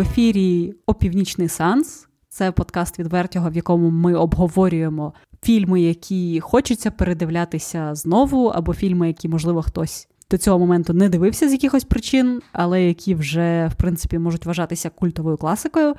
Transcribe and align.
В 0.00 0.02
ефірі 0.02 0.74
Опівнічний 0.86 1.48
Санс. 1.48 2.08
Це 2.28 2.52
подкаст 2.52 2.98
від 2.98 3.06
Вертього, 3.06 3.50
в 3.50 3.56
якому 3.56 3.90
ми 3.90 4.14
обговорюємо 4.14 5.14
фільми, 5.42 5.80
які 5.80 6.40
хочеться 6.40 6.90
передивлятися 6.90 7.94
знову, 7.94 8.46
або 8.46 8.74
фільми, 8.74 9.08
які, 9.08 9.28
можливо, 9.28 9.62
хтось 9.62 10.08
до 10.30 10.38
цього 10.38 10.58
моменту 10.58 10.92
не 10.92 11.08
дивився 11.08 11.48
з 11.48 11.52
якихось 11.52 11.84
причин, 11.84 12.40
але 12.52 12.82
які 12.82 13.14
вже, 13.14 13.70
в 13.72 13.74
принципі, 13.74 14.18
можуть 14.18 14.46
вважатися 14.46 14.90
культовою 14.90 15.36
класикою. 15.36 15.94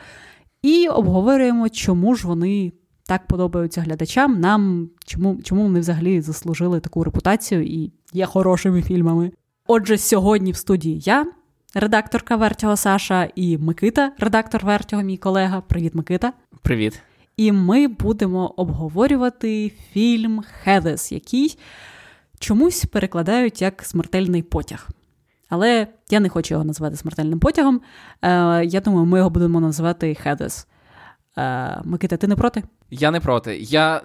І 0.62 0.88
обговорюємо, 0.88 1.70
чому 1.70 2.16
ж 2.16 2.28
вони 2.28 2.72
так 3.06 3.28
подобаються 3.28 3.82
глядачам, 3.82 4.40
нам, 4.40 4.90
чому, 5.06 5.40
чому 5.44 5.64
вони 5.64 5.80
взагалі 5.80 6.22
заслужили 6.22 6.80
таку 6.80 7.04
репутацію 7.04 7.64
і 7.64 7.92
є 8.14 8.26
хорошими 8.26 8.82
фільмами. 8.82 9.32
Отже, 9.68 9.98
сьогодні 9.98 10.52
в 10.52 10.58
студії 10.58 11.00
я, 11.00 11.26
редакторка 11.74 12.36
Вертього 12.36 12.78
Саша, 12.78 13.30
і 13.36 13.58
Микита, 13.58 14.12
редактор 14.18 14.66
Вертього, 14.66 15.02
мій 15.02 15.18
колега. 15.18 15.62
Привіт, 15.62 15.96
Микита. 15.96 16.34
Привіт. 16.62 17.02
І 17.38 17.52
ми 17.52 17.88
будемо 17.88 18.48
обговорювати 18.48 19.72
фільм 19.92 20.44
Хедес, 20.64 21.12
який 21.12 21.58
чомусь 22.40 22.86
перекладають 22.86 23.62
як 23.62 23.84
смертельний 23.84 24.44
потяг. 24.44 24.90
Але 25.50 25.88
я 26.10 26.20
не 26.20 26.30
хочу 26.30 26.54
його 26.54 26.64
назвати 26.66 26.96
смертельним 26.96 27.40
потягом. 27.40 27.82
Е, 28.22 28.66
Я 28.66 28.82
думаю, 28.82 29.06
ми 29.06 29.18
його 29.18 29.30
будемо 29.30 29.60
називати 29.60 30.16
Хедес. 30.16 30.68
Е, 31.38 31.82
Микита, 31.84 32.18
ти 32.18 32.28
не 32.28 32.36
проти? 32.36 32.64
Я 32.90 33.12
не 33.12 33.20
проти. 33.20 33.58
Я 33.58 34.02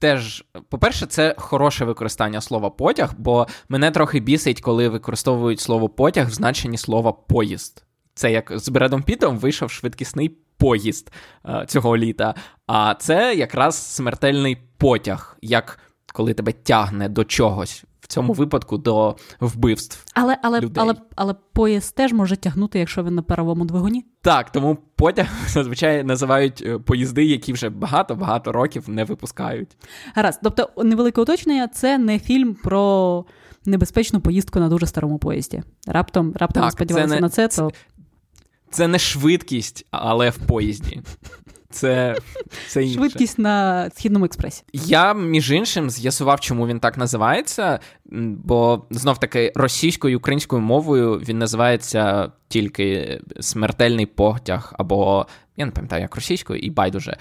теж, 0.00 0.44
по-перше, 0.68 1.06
це 1.06 1.34
хороше 1.38 1.84
використання 1.84 2.40
слова 2.40 2.70
потяг, 2.70 3.10
бо 3.18 3.46
мене 3.68 3.90
трохи 3.90 4.20
бісить, 4.20 4.60
коли 4.60 4.88
використовують 4.88 5.60
слово 5.60 5.88
потяг 5.88 6.28
в 6.28 6.32
значенні 6.32 6.78
слова 6.78 7.12
поїзд. 7.12 7.84
Це 8.14 8.32
як 8.32 8.52
з 8.54 8.68
Бредом 8.68 9.02
Пітом 9.02 9.38
вийшов 9.38 9.70
швидкісний 9.70 10.28
поїзд 10.56 11.12
е, 11.48 11.64
цього 11.68 11.96
літа. 11.96 12.34
А 12.66 12.94
це 12.94 13.34
якраз 13.34 13.94
смертельний 13.94 14.58
потяг, 14.76 15.36
як 15.42 15.78
коли 16.12 16.34
тебе 16.34 16.52
тягне 16.52 17.08
до 17.08 17.24
чогось. 17.24 17.84
Цьому 18.08 18.32
випадку 18.32 18.78
до 18.78 19.16
вбивств. 19.40 20.04
Але 20.14 20.38
але, 20.42 20.60
людей. 20.60 20.82
але, 20.82 20.94
але 21.16 21.34
поїзд 21.52 21.94
теж 21.94 22.12
може 22.12 22.36
тягнути, 22.36 22.78
якщо 22.78 23.04
він 23.04 23.14
на 23.14 23.22
паровому 23.22 23.64
двигуні. 23.64 24.04
Так, 24.22 24.52
тому 24.52 24.78
потяг 24.96 25.26
зазвичай 25.48 26.04
називають 26.04 26.62
е, 26.66 26.78
поїзди, 26.78 27.24
які 27.24 27.52
вже 27.52 27.68
багато-багато 27.68 28.52
років 28.52 28.88
не 28.88 29.04
випускають. 29.04 29.76
Гаразд, 30.14 30.40
тобто, 30.42 30.70
невелике 30.84 31.20
уточнення, 31.20 31.68
це 31.68 31.98
не 31.98 32.18
фільм 32.18 32.54
про 32.54 33.24
небезпечну 33.64 34.20
поїздку 34.20 34.60
на 34.60 34.68
дуже 34.68 34.86
старому 34.86 35.18
поїзді. 35.18 35.62
Раптом 35.86 36.32
раптом 36.36 36.62
Так, 36.62 36.72
сподівалися 36.72 37.08
це 37.08 37.14
не- 37.14 37.20
на 37.20 37.28
це, 37.28 37.48
то 37.48 37.70
Це 38.70 38.88
не 38.88 38.98
швидкість, 38.98 39.86
але 39.90 40.30
в 40.30 40.36
поїзді. 40.38 41.02
Це, 41.70 42.16
це 42.68 42.82
інше. 42.82 42.94
швидкість 42.94 43.38
на 43.38 43.90
східному 43.90 44.24
експресі. 44.24 44.62
Я, 44.72 45.14
між 45.14 45.50
іншим, 45.50 45.90
з'ясував, 45.90 46.40
чому 46.40 46.66
він 46.66 46.80
так 46.80 46.98
називається, 46.98 47.78
бо 48.44 48.86
знов 48.90 49.18
таки 49.18 49.52
російською 49.54 50.12
і 50.12 50.16
українською 50.16 50.62
мовою 50.62 51.14
він 51.18 51.38
називається 51.38 52.32
тільки 52.48 53.20
смертельний 53.40 54.06
потяг, 54.06 54.72
або 54.78 55.26
я 55.56 55.66
не 55.66 55.72
пам'ятаю, 55.72 56.02
як 56.02 56.14
російською, 56.14 56.60
і 56.60 56.70
байдуже. 56.70 57.10
Е, 57.10 57.16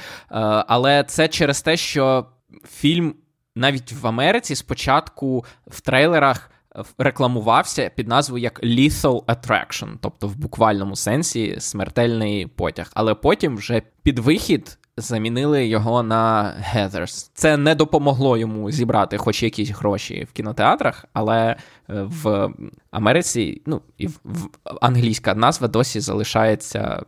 Але 0.67 1.03
це 1.03 1.27
через 1.27 1.61
те, 1.61 1.77
що 1.77 2.25
фільм 2.69 3.15
навіть 3.55 3.91
в 3.91 4.07
Америці 4.07 4.55
спочатку 4.55 5.45
в 5.67 5.81
трейлерах 5.81 6.51
рекламувався 6.97 7.91
під 7.95 8.07
назвою 8.07 8.43
як 8.43 8.63
Lethal 8.63 9.23
Attraction, 9.23 9.87
тобто 10.01 10.27
в 10.27 10.35
буквальному 10.35 10.95
сенсі 10.95 11.55
смертельний 11.59 12.47
потяг. 12.47 12.91
Але 12.93 13.13
потім 13.13 13.57
вже 13.57 13.81
під 14.03 14.19
вихід 14.19 14.77
замінили 14.97 15.67
його 15.67 16.03
на 16.03 16.53
Heathers. 16.73 17.29
Це 17.33 17.57
не 17.57 17.75
допомогло 17.75 18.37
йому 18.37 18.71
зібрати 18.71 19.17
хоч 19.17 19.43
якісь 19.43 19.69
гроші 19.69 20.27
в 20.29 20.33
кінотеатрах, 20.33 21.05
але 21.13 21.37
е, 21.45 21.55
в 21.87 22.49
Америці, 22.91 23.61
ну 23.65 23.81
і 23.97 24.07
в, 24.07 24.19
в 24.23 24.49
англійська 24.81 25.35
назва 25.35 25.67
досі 25.67 25.99
залишається 25.99 27.03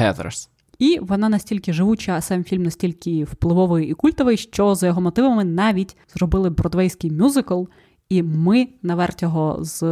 Heathers. 0.00 0.48
І 0.78 0.98
вона 1.02 1.28
настільки 1.28 1.72
живуча, 1.72 2.12
а 2.12 2.20
сам 2.20 2.44
фільм 2.44 2.62
настільки 2.62 3.24
впливовий 3.24 3.86
і 3.88 3.94
культовий, 3.94 4.36
що 4.36 4.74
за 4.74 4.86
його 4.86 5.00
мотивами 5.00 5.44
навіть 5.44 5.96
зробили 6.14 6.50
бродвейський 6.50 7.10
мюзикл. 7.10 7.62
І 8.08 8.22
ми 8.22 8.68
на 8.82 8.94
Вертиго 8.94 9.58
з 9.60 9.82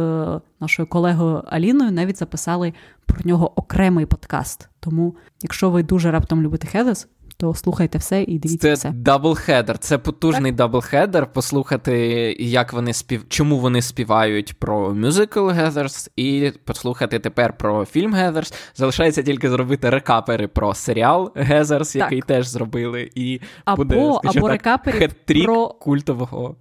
нашою 0.59 0.87
колегою 0.87 1.43
Аліною 1.47 1.91
навіть 1.91 2.17
записали 2.17 2.73
про 3.05 3.17
нього 3.25 3.59
окремий 3.59 4.05
подкаст. 4.05 4.69
Тому, 4.79 5.15
якщо 5.41 5.69
ви 5.69 5.83
дуже 5.83 6.11
раптом 6.11 6.41
любите 6.41 6.67
Хедес, 6.67 7.07
то 7.37 7.53
слухайте 7.53 7.97
все 7.97 8.23
і 8.23 8.39
дивіться 8.39 8.67
Це 8.67 8.73
все. 8.73 8.91
double-header, 8.91 9.77
це 9.77 9.97
потужний 9.97 10.51
double-header. 10.51 11.33
Послухати, 11.33 11.97
як 12.39 12.73
вони 12.73 12.93
спів... 12.93 13.25
чому 13.29 13.59
вони 13.59 13.81
співають 13.81 14.59
про 14.59 14.93
мюзикл 14.93 15.39
Heathers, 15.39 16.09
і 16.15 16.51
послухати 16.65 17.19
тепер 17.19 17.57
про 17.57 17.85
фільм 17.85 18.15
Heathers. 18.15 18.53
Залишається 18.75 19.23
тільки 19.23 19.49
зробити 19.49 19.89
recap 19.89 20.25
ери 20.25 20.47
про 20.47 20.73
серіал 20.73 21.31
Heathers, 21.35 21.97
який 21.97 22.21
теж 22.21 22.47
зробили, 22.47 23.09
і 23.15 23.41
Або, 23.65 23.83
буде 23.83 23.95
скажімо 23.95 24.45
або 24.45 24.47
так, 24.47 24.51
recap 24.51 24.87
ери 24.87 25.09
про, 25.43 25.67
культового. 25.67 26.55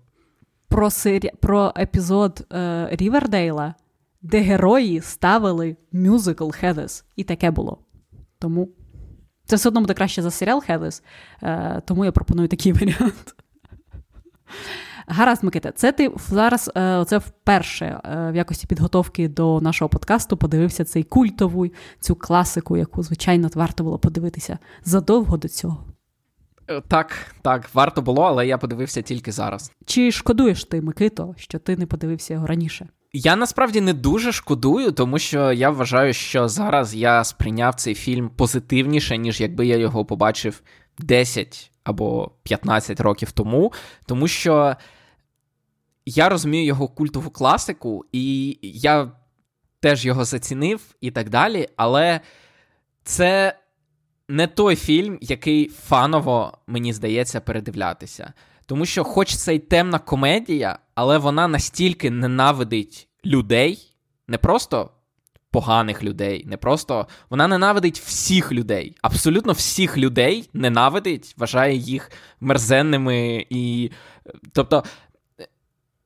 Про, 0.73 0.91
сері... 0.91 1.31
про 1.41 1.73
епізод 1.79 2.47
е, 2.53 2.89
Рівердейла, 2.93 3.75
де 4.23 4.41
герої 4.41 5.01
ставили 5.01 5.77
мюзикл 5.93 6.51
Хедес. 6.51 7.05
І 7.17 7.25
таке 7.25 7.51
було. 7.51 7.79
Тому 8.39 8.69
це 9.45 9.57
все 9.57 9.69
одно 9.69 9.81
буде 9.81 9.95
краще 9.95 10.23
за 10.23 10.31
серіал 10.31 10.63
Хедес, 10.67 11.03
е, 11.43 11.83
тому 11.85 12.05
я 12.05 12.13
пропоную 12.13 12.49
такий 12.49 12.73
варіант. 12.83 13.35
Гаразд, 15.07 15.45
Микита, 15.45 15.73
це 15.73 15.93
ти 15.93 16.13
зараз 16.29 16.71
е, 16.77 17.05
це 17.09 17.19
вперше 17.19 18.01
е, 18.05 18.31
в 18.31 18.37
якості 18.37 18.67
підготовки 18.67 19.29
до 19.29 19.61
нашого 19.61 19.89
подкасту 19.89 20.37
подивився 20.37 20.85
цей 20.85 21.03
культову, 21.03 21.67
цю 22.01 22.15
класику, 22.15 22.77
яку, 22.77 23.03
звичайно, 23.03 23.49
варто 23.55 23.85
було 23.85 23.99
подивитися 23.99 24.59
задовго 24.85 25.37
до 25.37 25.49
цього. 25.49 25.85
Е, 26.77 26.83
Так, 26.89 27.35
так, 27.43 27.71
варто 27.75 28.03
було, 28.03 28.23
але 28.23 28.47
я 28.47 28.59
подивився 28.59 29.03
тільки 29.03 29.33
зараз. 29.33 29.73
Чи 29.87 30.13
шкодуєш 30.13 30.65
ти, 30.65 30.81
Микито, 30.83 31.35
що 31.39 31.59
ти 31.59 31.77
не 31.77 31.87
подивився 31.87 32.35
його 32.35 32.47
раніше? 32.47 32.89
Я 33.13 33.37
насправді 33.37 33.81
не 33.81 33.93
дуже 33.93 34.33
шкодую, 34.33 34.93
тому 34.93 35.19
що 35.19 35.53
я 35.53 35.71
вважаю, 35.71 36.13
що 36.13 36.49
зараз 36.49 36.95
я 36.95 37.25
сприйняв 37.25 37.75
цей 37.75 37.95
фільм 37.95 38.29
позитивніше, 38.29 39.19
ніж 39.19 39.41
якби 39.41 39.67
я 39.67 39.77
його 39.77 40.05
побачив 40.05 40.63
10 40.99 41.71
або 41.85 42.31
15 42.43 43.01
років 43.01 43.33
тому. 43.33 43.73
Тому 44.07 44.29
що 44.29 44.77
я 46.07 46.29
розумію 46.29 46.65
його 46.65 46.89
культову 46.89 47.31
класику, 47.31 48.05
і 48.13 48.59
я 48.63 49.13
теж 49.81 50.07
його 50.07 50.25
зацінив 50.25 50.81
і 51.01 51.11
так 51.11 51.31
далі. 51.31 51.69
Але 51.77 52.21
це 53.05 53.57
не 54.33 54.47
той 54.47 54.77
фільм, 54.77 55.19
який 55.21 55.69
фаново, 55.69 56.59
мені 56.67 56.93
здається, 56.93 57.41
передивлятися. 57.41 58.33
Тому 58.67 58.87
що, 58.87 59.05
хоч 59.05 59.37
це 59.37 59.55
й 59.55 59.59
темна 59.59 59.99
комедія, 59.99 60.79
але 60.95 61.19
вона 61.19 61.49
настільки 61.49 62.11
ненавидить 62.11 63.09
людей, 63.25 63.93
не 64.29 64.39
просто 64.39 64.91
поганих 65.51 66.05
людей, 66.05 66.45
не 66.47 66.57
просто 66.57 67.07
вона 67.31 67.49
ненавидить 67.49 68.01
всіх 68.01 68.53
людей, 68.53 68.97
абсолютно 69.03 69.53
всіх 69.53 69.99
людей 69.99 70.51
ненавидить, 70.53 71.35
вважає 71.39 71.77
їх 71.77 72.11
мерзенними 72.41 73.47
і. 73.51 73.91
Тобто. 74.53 74.85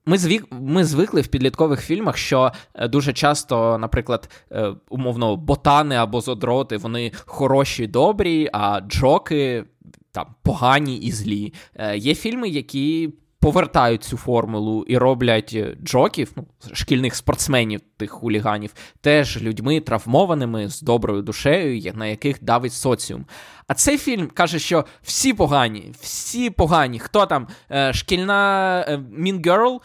Ми 0.09 0.19
звик, 0.19 0.47
ми 0.51 0.85
звикли 0.85 1.21
в 1.21 1.27
підліткових 1.27 1.81
фільмах, 1.81 2.17
що 2.17 2.53
е, 2.75 2.89
дуже 2.89 3.13
часто, 3.13 3.79
наприклад, 3.79 4.31
е, 4.53 4.75
умовно, 4.89 5.37
ботани 5.37 5.95
або 5.97 6.21
зодроти, 6.21 6.77
вони 6.77 7.13
хороші 7.25 7.87
добрі, 7.87 8.51
а 8.53 8.81
джоки 8.81 9.65
там 10.13 10.27
погані 10.43 10.97
і 10.97 11.13
злі. 11.13 11.53
Е, 11.75 11.97
Є 11.97 12.15
фільми, 12.15 12.49
які 12.49 13.13
повертають 13.47 14.05
цю 14.05 14.17
формулу 14.17 14.85
і 14.89 14.99
роблять 14.99 15.53
е, 15.55 15.77
джоків, 15.85 16.33
ну, 16.37 16.47
шкільних 16.73 17.15
спортсменів, 17.15 17.81
тих 17.97 18.11
хуліганів, 18.11 18.75
теж 19.01 19.43
людьми 19.43 19.81
травмованими 19.81 20.69
з 20.69 20.81
доброю 20.81 21.23
душею, 21.23 21.93
на 21.95 22.07
яких 22.07 22.45
давить 22.45 22.73
соціум. 22.73 23.27
А 23.67 23.75
цей 23.75 23.99
фільм 23.99 24.31
каже, 24.35 24.59
що 24.59 24.85
всі 25.03 25.33
погані, 25.33 25.93
всі 26.01 26.51
погані. 26.51 26.99
Хто 26.99 27.27
там? 27.27 27.49
Е, 27.71 27.93
Шкільна 27.93 28.81
е, 28.89 28.97
Mean 28.97 29.41
Girl? 29.41 29.81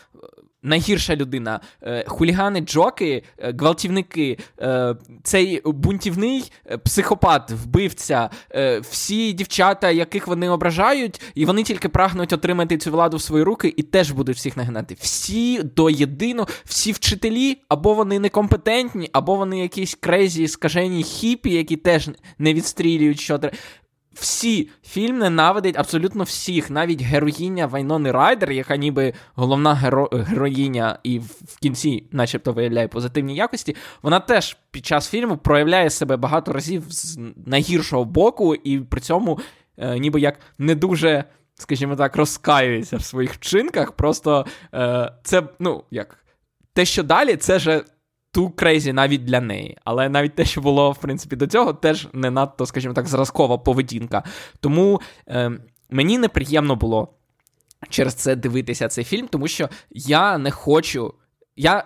Найгірша 0.64 1.16
людина, 1.16 1.60
е, 1.84 2.06
хулігани, 2.08 2.60
джоки, 2.60 3.24
е, 3.38 3.54
гвалтівники, 3.60 4.38
е, 4.62 4.96
цей 5.24 5.62
бунтівний 5.66 6.52
психопат, 6.86 7.52
вбивця, 7.52 8.30
всі 8.82 9.34
дівчата, 9.34 9.92
яких 9.92 10.28
вони 10.28 10.50
ображають, 10.50 11.22
і 11.36 11.46
вони 11.46 11.64
тільки 11.64 11.90
прагнуть 11.90 12.34
отримати 12.34 12.78
цю 12.78 12.92
владу 12.92 13.18
в 13.18 13.22
свої 13.22 13.44
руки 13.44 13.74
і 13.78 13.84
теж 13.84 14.12
будуть 14.12 14.38
всіх 14.38 14.58
нагинати. 14.58 14.98
Всі 15.00 15.64
до 15.64 15.90
єдиного, 15.90 16.48
всі 16.66 16.92
вчителі, 16.92 17.58
або 17.68 17.94
вони 17.94 18.20
некомпетентні, 18.20 19.10
або 19.14 19.36
вони 19.36 19.60
якісь 19.60 19.96
крезі, 19.96 20.48
скажені 20.48 21.04
хіпі, 21.04 21.50
які 21.50 21.76
теж 21.76 22.10
не 22.40 22.54
відстрілюють 22.54 23.20
що 23.20 23.38
треба 23.40 23.58
всі 24.14 24.70
фільм 24.84 25.18
ненавидить 25.18 25.78
абсолютно 25.78 26.24
всіх, 26.24 26.70
навіть 26.70 27.02
героїня 27.02 27.68
Вайнони 27.68 28.12
Райдер, 28.12 28.52
яка 28.52 28.76
ніби 28.76 29.14
головна 29.36 29.74
геро... 29.74 30.10
героїня 30.12 31.00
і 31.04 31.20
в 31.20 31.60
кінці, 31.62 32.04
начебто, 32.12 32.54
виявляє 32.54 32.88
позитивні 32.88 33.36
якості, 33.36 33.76
вона 34.02 34.20
теж 34.20 34.58
під 34.72 34.86
час 34.86 35.10
фільму 35.10 35.38
проявляє 35.38 35.90
себе 35.90 36.18
багато 36.18 36.54
разів 36.54 36.84
з 36.90 37.20
найгіршого 37.46 38.06
боку, 38.06 38.56
і 38.56 38.80
при 38.80 39.02
цьому 39.02 39.40
е, 39.78 40.00
ніби 40.00 40.22
як 40.22 40.40
не 40.58 40.76
дуже. 40.76 41.24
Скажімо 41.56 41.96
так, 41.96 42.16
розкаюється 42.16 42.98
в 42.98 43.04
своїх 43.04 43.34
вчинках. 43.34 43.92
Просто 43.92 44.46
е, 44.74 45.12
це, 45.24 45.44
ну, 45.60 45.84
як, 45.92 46.18
те, 46.74 46.86
що 46.86 47.04
далі, 47.04 47.36
це 47.36 47.60
же 47.60 47.84
ту 48.32 48.50
крейзі 48.50 48.94
навіть 48.94 49.26
для 49.26 49.42
неї. 49.42 49.78
Але 49.84 50.10
навіть 50.10 50.36
те, 50.36 50.46
що 50.46 50.62
було, 50.62 50.92
в 50.92 50.98
принципі, 50.98 51.36
до 51.36 51.48
цього, 51.48 51.74
теж 51.74 52.08
не 52.14 52.32
надто, 52.32 52.66
скажімо 52.66 52.94
так, 52.94 53.08
зразкова 53.08 53.58
поведінка. 53.58 54.24
Тому 54.60 55.02
е, 55.28 55.52
мені 55.90 56.18
неприємно 56.18 56.76
було 56.76 57.14
через 57.90 58.14
це 58.14 58.36
дивитися 58.36 58.88
цей 58.88 59.04
фільм, 59.04 59.28
тому 59.28 59.48
що 59.48 59.70
я 59.92 60.38
не 60.38 60.52
хочу. 60.52 61.14
Я 61.56 61.84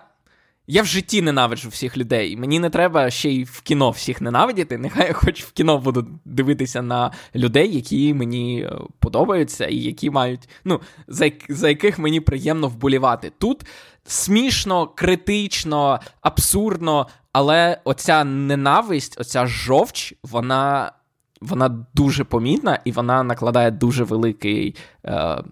я 0.68 0.82
в 0.82 0.86
житті 0.86 1.22
ненавиджу 1.22 1.68
всіх 1.68 1.96
людей. 1.96 2.36
Мені 2.36 2.58
не 2.58 2.70
треба 2.70 3.10
ще 3.10 3.30
й 3.30 3.44
в 3.44 3.60
кіно 3.60 3.90
всіх 3.90 4.20
ненавидіти. 4.20 4.78
Нехай 4.78 5.06
я 5.06 5.12
хоч 5.12 5.44
в 5.44 5.52
кіно 5.52 5.78
буду 5.78 6.06
дивитися 6.24 6.82
на 6.82 7.12
людей, 7.34 7.74
які 7.74 8.14
мені 8.14 8.62
е, 8.62 8.78
подобаються, 8.98 9.66
і 9.66 9.76
які 9.76 10.10
мають, 10.10 10.48
ну, 10.64 10.80
за, 11.08 11.30
за 11.48 11.68
яких 11.68 11.98
мені 11.98 12.20
приємно 12.20 12.68
вболівати. 12.68 13.32
Тут 13.38 13.66
смішно, 14.06 14.86
критично, 14.86 16.00
абсурдно, 16.20 17.06
але 17.32 17.80
оця 17.84 18.24
ненависть, 18.24 19.20
оця 19.20 19.46
жовч, 19.46 20.14
вона 20.22 20.92
вона 21.40 21.86
дуже 21.94 22.24
помітна 22.24 22.78
і 22.84 22.92
вона 22.92 23.22
накладає 23.22 23.70
дуже 23.70 24.04
великий 24.04 24.76
е, 25.04 25.42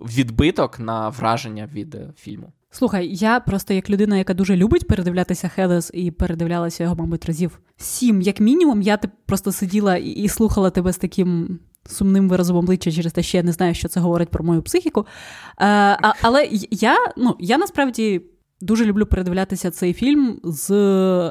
відбиток 0.00 0.78
на 0.78 1.08
враження 1.08 1.68
від 1.74 1.94
е, 1.94 2.12
фільму. 2.16 2.52
Слухай, 2.70 3.08
я 3.14 3.40
просто 3.40 3.74
як 3.74 3.90
людина, 3.90 4.16
яка 4.16 4.34
дуже 4.34 4.56
любить 4.56 4.88
передивлятися 4.88 5.48
Хедес 5.48 5.90
і 5.94 6.10
передивлялася 6.10 6.82
його, 6.82 6.96
мабуть, 6.96 7.26
разів 7.26 7.58
сім, 7.76 8.20
як 8.20 8.40
мінімум, 8.40 8.82
я 8.82 8.98
просто 9.26 9.52
сиділа 9.52 9.96
і 9.96 10.28
слухала 10.28 10.70
тебе 10.70 10.92
з 10.92 10.98
таким 10.98 11.58
сумним 11.88 12.28
виразом 12.28 12.56
обличчя 12.56 12.92
через 12.92 13.12
те, 13.12 13.22
що 13.22 13.36
я 13.36 13.42
не 13.42 13.52
знаю, 13.52 13.74
що 13.74 13.88
це 13.88 14.00
говорить 14.00 14.28
про 14.28 14.44
мою 14.44 14.62
психіку. 14.62 15.00
Е, 15.00 15.06
а, 15.58 16.12
Але 16.22 16.48
я, 16.70 16.96
ну, 17.16 17.36
я 17.40 17.58
насправді. 17.58 18.22
Дуже 18.60 18.84
люблю 18.84 19.06
передивлятися 19.06 19.70
цей 19.70 19.92
фільм 19.92 20.40
з 20.44 20.70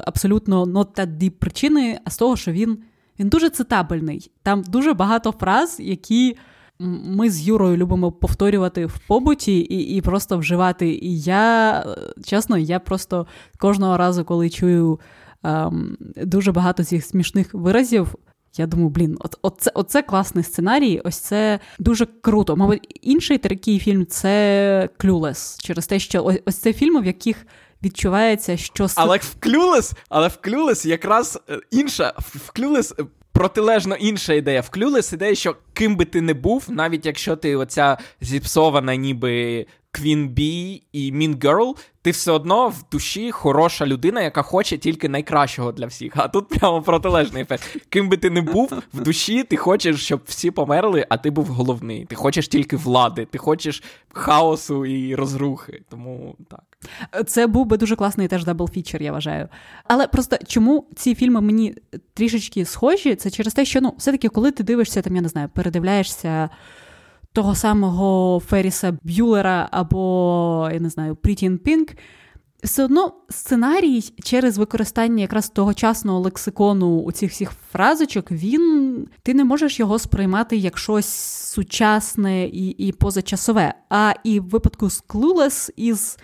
абсолютно 0.06 0.64
not 0.64 0.86
that 0.98 1.18
deep 1.18 1.30
причини, 1.30 1.98
а 2.04 2.10
з 2.10 2.16
того, 2.16 2.36
що 2.36 2.52
він 2.52 2.78
він 3.18 3.28
дуже 3.28 3.50
цитабельний. 3.50 4.30
Там 4.42 4.62
дуже 4.62 4.92
багато 4.92 5.32
фраз, 5.32 5.76
які 5.80 6.36
ми 6.80 7.30
з 7.30 7.48
Юрою 7.48 7.76
любимо 7.76 8.12
повторювати 8.12 8.86
в 8.86 8.98
побуті 8.98 9.58
і 9.58 9.96
і 9.96 10.00
просто 10.00 10.38
вживати. 10.38 10.88
І 10.88 11.20
я, 11.20 11.84
чесно, 12.24 12.58
я 12.58 12.80
просто 12.80 13.26
кожного 13.58 13.96
разу, 13.96 14.24
коли 14.24 14.50
чую 14.50 15.00
ем, 15.42 15.96
дуже 16.16 16.52
багато 16.52 16.84
цих 16.84 17.04
смішних 17.04 17.54
виразів, 17.54 18.14
я 18.58 18.66
думаю, 18.66 18.88
блін, 18.88 19.16
от, 19.20 19.38
оце, 19.42 19.70
оце 19.74 20.02
класний 20.02 20.44
сценарій, 20.44 21.00
ось 21.04 21.16
це 21.16 21.60
дуже 21.78 22.06
круто. 22.20 22.56
Мабуть, 22.56 22.98
інший 23.02 23.38
такий 23.38 23.78
фільм 23.78 24.06
це 24.06 24.88
Клюлес, 24.96 25.58
через 25.58 25.86
те, 25.86 25.98
що 25.98 26.24
ось, 26.24 26.38
ось 26.46 26.56
це 26.56 26.72
фільми, 26.72 27.00
в 27.00 27.06
яких. 27.06 27.46
Відчувається, 27.82 28.56
що 28.56 28.86
але 28.94 29.16
в 29.16 29.34
Клюлес, 29.40 29.92
але 30.08 30.28
в 30.28 30.36
Клюлес 30.36 30.86
якраз 30.86 31.38
е, 31.50 31.60
інша 31.70 32.14
в 32.18 32.50
Клюлес 32.50 32.94
протилежно 33.38 33.96
інша 33.96 34.32
ідея. 34.32 34.60
В 34.60 34.70
Клюлес 34.70 35.12
ідея, 35.12 35.34
що 35.34 35.56
ким 35.72 35.96
би 35.96 36.04
ти 36.04 36.20
не 36.20 36.34
був, 36.34 36.64
навіть 36.68 37.06
якщо 37.06 37.36
ти 37.36 37.56
оця 37.56 37.98
зіпсована, 38.20 38.96
ніби 38.96 39.66
Bee 39.94 40.82
і 40.92 41.12
Mean 41.12 41.38
Girl, 41.38 41.76
ти 42.02 42.10
все 42.10 42.32
одно 42.32 42.68
в 42.68 42.84
душі 42.92 43.30
хороша 43.30 43.86
людина, 43.86 44.22
яка 44.22 44.42
хоче 44.42 44.78
тільки 44.78 45.08
найкращого 45.08 45.72
для 45.72 45.86
всіх. 45.86 46.12
А 46.16 46.28
тут 46.28 46.48
прямо 46.48 46.82
протилежний 46.82 47.42
ефект. 47.42 47.76
Ким 47.88 48.08
би 48.08 48.16
ти 48.16 48.30
не 48.30 48.40
був 48.40 48.72
в 48.94 49.00
душі, 49.00 49.44
ти 49.44 49.56
хочеш, 49.56 50.04
щоб 50.04 50.20
всі 50.24 50.50
померли, 50.50 51.06
а 51.08 51.16
ти 51.16 51.30
був 51.30 51.46
головний. 51.46 52.04
Ти 52.04 52.16
хочеш 52.16 52.48
тільки 52.48 52.76
влади, 52.76 53.24
ти 53.24 53.38
хочеш 53.38 53.82
хаосу 54.12 54.86
і 54.86 55.14
розрухи. 55.14 55.82
Тому 55.88 56.36
так. 56.48 56.60
Це 57.26 57.46
був 57.46 57.66
би 57.66 57.76
дуже 57.76 57.96
класний 57.96 58.28
теж 58.28 58.44
double 58.44 58.69
feature, 58.69 59.02
я 59.02 59.12
вважаю. 59.12 59.48
Але 59.84 60.06
просто 60.06 60.36
чому 60.46 60.86
ці 60.96 61.14
фільми 61.14 61.40
мені 61.40 61.74
трішечки 62.14 62.64
схожі? 62.64 63.14
Це 63.14 63.30
через 63.30 63.54
те, 63.54 63.64
що 63.64 63.80
ну, 63.80 63.94
все-таки, 63.98 64.28
коли 64.28 64.50
ти 64.50 64.62
дивишся, 64.62 65.02
там, 65.02 65.16
я 65.16 65.22
не 65.22 65.28
знаю, 65.28 65.48
передивляєшся 65.54 66.50
того 67.38 67.54
самого 67.54 68.40
Ферріса 68.40 68.98
Б'юлера 69.02 69.68
або, 69.70 70.70
я 70.72 70.80
не 70.80 70.90
знаю, 70.90 71.14
in 71.14 71.58
Pink, 71.58 71.96
все 72.64 72.84
одно 72.84 73.12
сценарій 73.28 74.00
через 74.22 74.58
використання 74.58 75.20
якраз 75.20 75.48
тогочасного 75.48 76.20
лексикону 76.20 77.00
у 77.00 77.12
цих 77.12 77.30
всіх 77.30 77.52
фразочок, 77.72 78.30
він 78.30 79.06
ти 79.22 79.34
не 79.34 79.44
можеш 79.44 79.80
його 79.80 79.98
сприймати 79.98 80.56
як 80.56 80.78
щось 80.78 81.06
сучасне 81.54 82.44
і 82.44 82.68
і 82.68 82.92
позачасове. 82.92 83.74
А 83.90 84.14
і 84.24 84.40
в 84.40 84.44
випадку 84.48 84.90
з 84.90 85.04
Clueless 85.08 85.70
із 85.76 86.18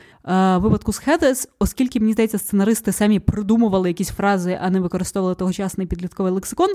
випадку 0.59 0.93
з 0.93 0.99
Хедес, 0.99 1.49
оскільки 1.59 2.01
мені 2.01 2.13
здається, 2.13 2.39
сценаристи 2.39 2.93
самі 2.93 3.21
придумували 3.21 3.89
якісь 3.89 4.11
фрази, 4.11 4.59
а 4.63 4.71
не 4.71 4.81
використовували 4.81 5.35
тогочасний 5.35 5.87
підлітковий 5.87 6.33
лексикон, 6.33 6.71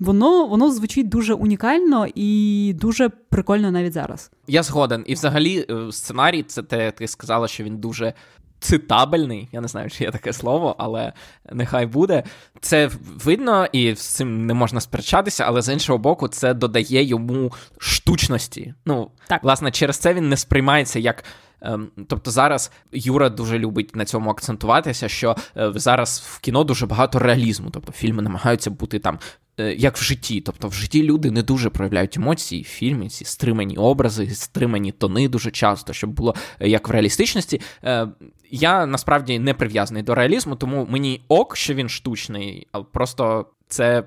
воно 0.00 0.46
воно 0.46 0.70
звучить 0.72 1.08
дуже 1.08 1.34
унікально 1.34 2.06
і 2.14 2.74
дуже 2.80 3.08
прикольно 3.08 3.70
навіть 3.70 3.92
зараз. 3.92 4.30
Я 4.46 4.62
згоден. 4.62 5.04
І 5.06 5.14
взагалі 5.14 5.66
е, 5.70 5.92
сценарій, 5.92 6.42
це 6.42 6.62
те, 6.62 6.90
ти 6.90 7.08
сказала, 7.08 7.48
що 7.48 7.64
він 7.64 7.76
дуже 7.76 8.12
цитабельний, 8.60 9.48
я 9.52 9.60
не 9.60 9.68
знаю, 9.68 9.90
чи 9.90 10.04
є 10.04 10.10
таке 10.10 10.32
слово, 10.32 10.74
але 10.78 11.12
нехай 11.52 11.86
буде. 11.86 12.22
Це 12.60 12.90
видно 13.24 13.66
і 13.72 13.94
з 13.94 14.00
цим 14.00 14.46
не 14.46 14.54
можна 14.54 14.80
сперечатися, 14.80 15.44
але 15.46 15.62
з 15.62 15.72
іншого 15.72 15.98
боку, 15.98 16.28
це 16.28 16.54
додає 16.54 17.04
йому 17.04 17.52
штучності. 17.78 18.74
Ну, 18.86 19.10
так. 19.28 19.42
власне, 19.44 19.70
через 19.70 19.98
це 19.98 20.14
він 20.14 20.28
не 20.28 20.36
сприймається 20.36 20.98
як. 20.98 21.24
Ем, 21.60 21.90
тобто 22.08 22.30
зараз 22.30 22.70
Юра 22.92 23.28
дуже 23.28 23.58
любить 23.58 23.96
на 23.96 24.04
цьому 24.04 24.30
акцентуватися, 24.30 25.08
що 25.08 25.36
е, 25.56 25.72
зараз 25.74 26.22
в 26.26 26.40
кіно 26.40 26.64
дуже 26.64 26.86
багато 26.86 27.18
реалізму. 27.18 27.70
Тобто 27.70 27.92
фільми 27.92 28.22
намагаються 28.22 28.70
бути 28.70 28.98
там 28.98 29.18
як 29.58 29.96
в 29.96 30.02
житті. 30.02 30.40
Тобто 30.40 30.68
в 30.68 30.72
житті 30.72 31.02
люди 31.02 31.30
не 31.30 31.42
дуже 31.42 31.70
проявляють 31.70 32.16
емоції 32.16 32.62
в 32.62 32.66
фільмі, 32.66 33.08
ці 33.08 33.24
стримані 33.24 33.76
образи, 33.76 34.30
стримані 34.30 34.92
тони 34.92 35.28
дуже 35.28 35.50
часто, 35.50 35.92
щоб 35.92 36.10
було 36.10 36.34
е, 36.60 36.68
як 36.68 36.88
в 36.88 36.90
реалістичності. 36.90 37.60
Е, 37.84 38.08
я 38.50 38.86
насправді 38.86 39.38
не 39.38 39.54
прив'язаний 39.54 40.02
до 40.02 40.14
реалізму, 40.14 40.56
тому 40.56 40.86
мені 40.90 41.20
ок, 41.28 41.56
що 41.56 41.74
він 41.74 41.88
штучний, 41.88 42.66
але 42.72 42.84
просто 42.92 43.46
це 43.68 44.04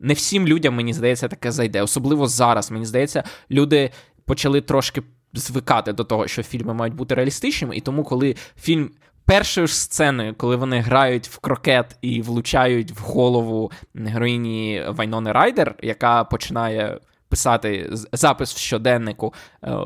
не 0.00 0.14
всім 0.14 0.48
людям, 0.48 0.74
мені 0.74 0.92
здається, 0.92 1.28
таке 1.28 1.52
зайде. 1.52 1.82
Особливо 1.82 2.26
зараз. 2.26 2.70
Мені 2.70 2.86
здається, 2.86 3.24
люди 3.50 3.90
почали 4.24 4.60
трошки. 4.60 5.02
Звикати 5.34 5.92
до 5.92 6.04
того, 6.04 6.28
що 6.28 6.42
фільми 6.42 6.74
мають 6.74 6.94
бути 6.94 7.14
реалістичними, 7.14 7.76
і 7.76 7.80
тому, 7.80 8.04
коли 8.04 8.36
фільм 8.60 8.90
першою 9.30 9.66
ж 9.66 9.74
сценою, 9.74 10.34
коли 10.34 10.56
вони 10.56 10.80
грають 10.80 11.28
в 11.28 11.38
крокет 11.38 11.96
і 12.02 12.22
влучають 12.22 12.92
в 12.92 13.02
голову 13.02 13.70
героїні 13.94 14.84
Вайнони 14.88 15.32
Райдер, 15.32 15.74
яка 15.82 16.24
починає 16.24 16.98
писати 17.28 17.88
запис 18.12 18.54
в 18.54 18.58
щоденнику. 18.58 19.34
Е, 19.64 19.76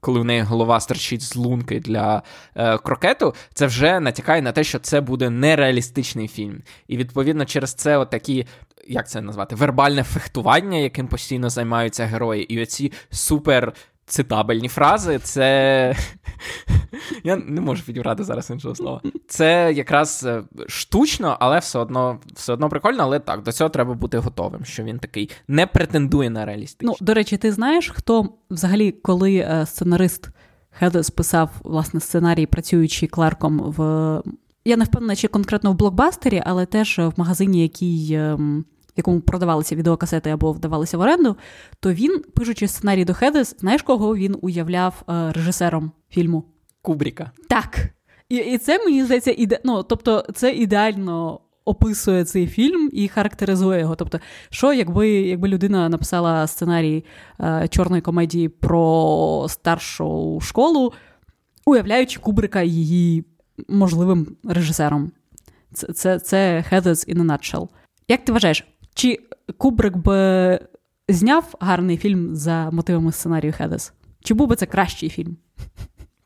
коли 0.00 0.20
в 0.20 0.24
неї 0.24 0.42
голова 0.42 0.80
стерчить 0.80 1.22
з 1.22 1.36
лунки 1.36 1.80
для 1.80 2.22
е, 2.56 2.78
крокету, 2.78 3.34
це 3.54 3.66
вже 3.66 4.00
натякає 4.00 4.42
на 4.42 4.52
те, 4.52 4.64
що 4.64 4.78
це 4.78 5.00
буде 5.00 5.30
нереалістичний 5.30 6.28
фільм. 6.28 6.62
І 6.88 6.96
відповідно 6.96 7.44
через 7.44 7.74
це 7.74 7.98
от 7.98 8.10
такі, 8.10 8.46
як 8.88 9.08
це 9.08 9.20
назвати, 9.20 9.54
вербальне 9.54 10.02
фехтування, 10.02 10.78
яким 10.78 11.08
постійно 11.08 11.50
займаються 11.50 12.04
герої, 12.04 12.54
і 12.54 12.62
оці 12.62 12.92
супер 13.10 13.72
цитабельні 14.06 14.68
фрази, 14.68 15.18
це. 15.18 15.96
Я 17.24 17.36
не 17.36 17.60
можу 17.60 17.84
підібрати 17.84 18.24
зараз 18.24 18.50
іншого 18.50 18.74
слова. 18.74 19.00
Це 19.28 19.72
якраз 19.72 20.24
е, 20.26 20.42
штучно, 20.66 21.36
але 21.40 21.58
все 21.58 21.78
одно 21.78 22.18
все 22.34 22.52
одно 22.52 22.68
прикольно. 22.68 23.02
Але 23.02 23.18
так, 23.18 23.42
до 23.42 23.52
цього 23.52 23.70
треба 23.70 23.94
бути 23.94 24.18
готовим, 24.18 24.64
що 24.64 24.84
він 24.84 24.98
такий 24.98 25.30
не 25.48 25.66
претендує 25.66 26.30
на 26.30 26.44
реалістичність. 26.44 27.00
Ну, 27.00 27.06
до 27.06 27.14
речі, 27.14 27.36
ти 27.36 27.52
знаєш, 27.52 27.92
хто 27.94 28.28
взагалі, 28.50 28.92
коли 28.92 29.34
е, 29.36 29.66
сценарист 29.66 30.28
Хедес 30.70 31.10
писав 31.10 31.50
власне 31.64 32.00
сценарій, 32.00 32.46
працюючи 32.46 33.06
клерком 33.06 33.58
в. 33.58 34.22
Я 34.64 34.76
не 34.76 34.84
впевнена, 34.84 35.16
чи 35.16 35.28
конкретно 35.28 35.72
в 35.72 35.74
блокбастері, 35.74 36.42
але 36.46 36.66
теж 36.66 36.98
в 36.98 37.12
магазині, 37.16 37.62
який, 37.62 38.18
в 38.18 38.64
якому 38.96 39.20
продавалися 39.20 39.76
відеокасети 39.76 40.30
або 40.30 40.52
вдавалися 40.52 40.98
в 40.98 41.00
оренду, 41.00 41.36
то 41.80 41.92
він, 41.92 42.22
пишучи 42.34 42.68
сценарій 42.68 43.04
до 43.04 43.14
Хедес, 43.14 43.56
знаєш, 43.58 43.82
кого 43.82 44.16
він 44.16 44.36
уявляв 44.42 45.02
е, 45.08 45.32
режисером 45.32 45.92
фільму? 46.10 46.44
Кубріка. 46.82 47.30
Так. 47.48 47.88
І 48.28 48.36
і 48.36 48.58
це 48.58 48.78
мені 48.78 49.04
здається, 49.04 49.34
іде... 49.36 49.60
ну, 49.64 49.82
тобто, 49.82 50.26
це 50.34 50.52
ідеально 50.52 51.40
описує 51.64 52.24
цей 52.24 52.46
фільм 52.46 52.90
і 52.92 53.08
характеризує 53.08 53.80
його. 53.80 53.96
Тобто, 53.96 54.20
що 54.50 54.72
якби 54.72 55.08
якби 55.08 55.48
людина 55.48 55.88
написала 55.88 56.46
сценарій 56.46 57.04
е, 57.40 57.68
чорної 57.70 58.02
комедії 58.02 58.48
про 58.48 59.46
старшу 59.48 60.38
школу, 60.42 60.92
уявляючи 61.66 62.20
Кубрика 62.20 62.62
її 62.62 63.24
можливим 63.68 64.36
режисером. 64.44 65.12
Це 65.72 65.92
це, 65.92 66.18
це 66.18 66.64
Heathers 66.72 67.14
in 67.14 67.16
a 67.16 67.24
nutshell. 67.24 67.68
Як 68.08 68.24
ти 68.24 68.32
вважаєш, 68.32 68.64
чи 68.94 69.20
Кубрик 69.58 69.96
би 69.96 70.60
зняв 71.08 71.54
гарний 71.60 71.96
фільм 71.96 72.36
за 72.36 72.70
мотивами 72.70 73.12
сценарію 73.12 73.52
Хедес? 73.52 73.92
Чи 74.22 74.34
був 74.34 74.48
би 74.48 74.56
це 74.56 74.66
кращий 74.66 75.08
фільм? 75.08 75.36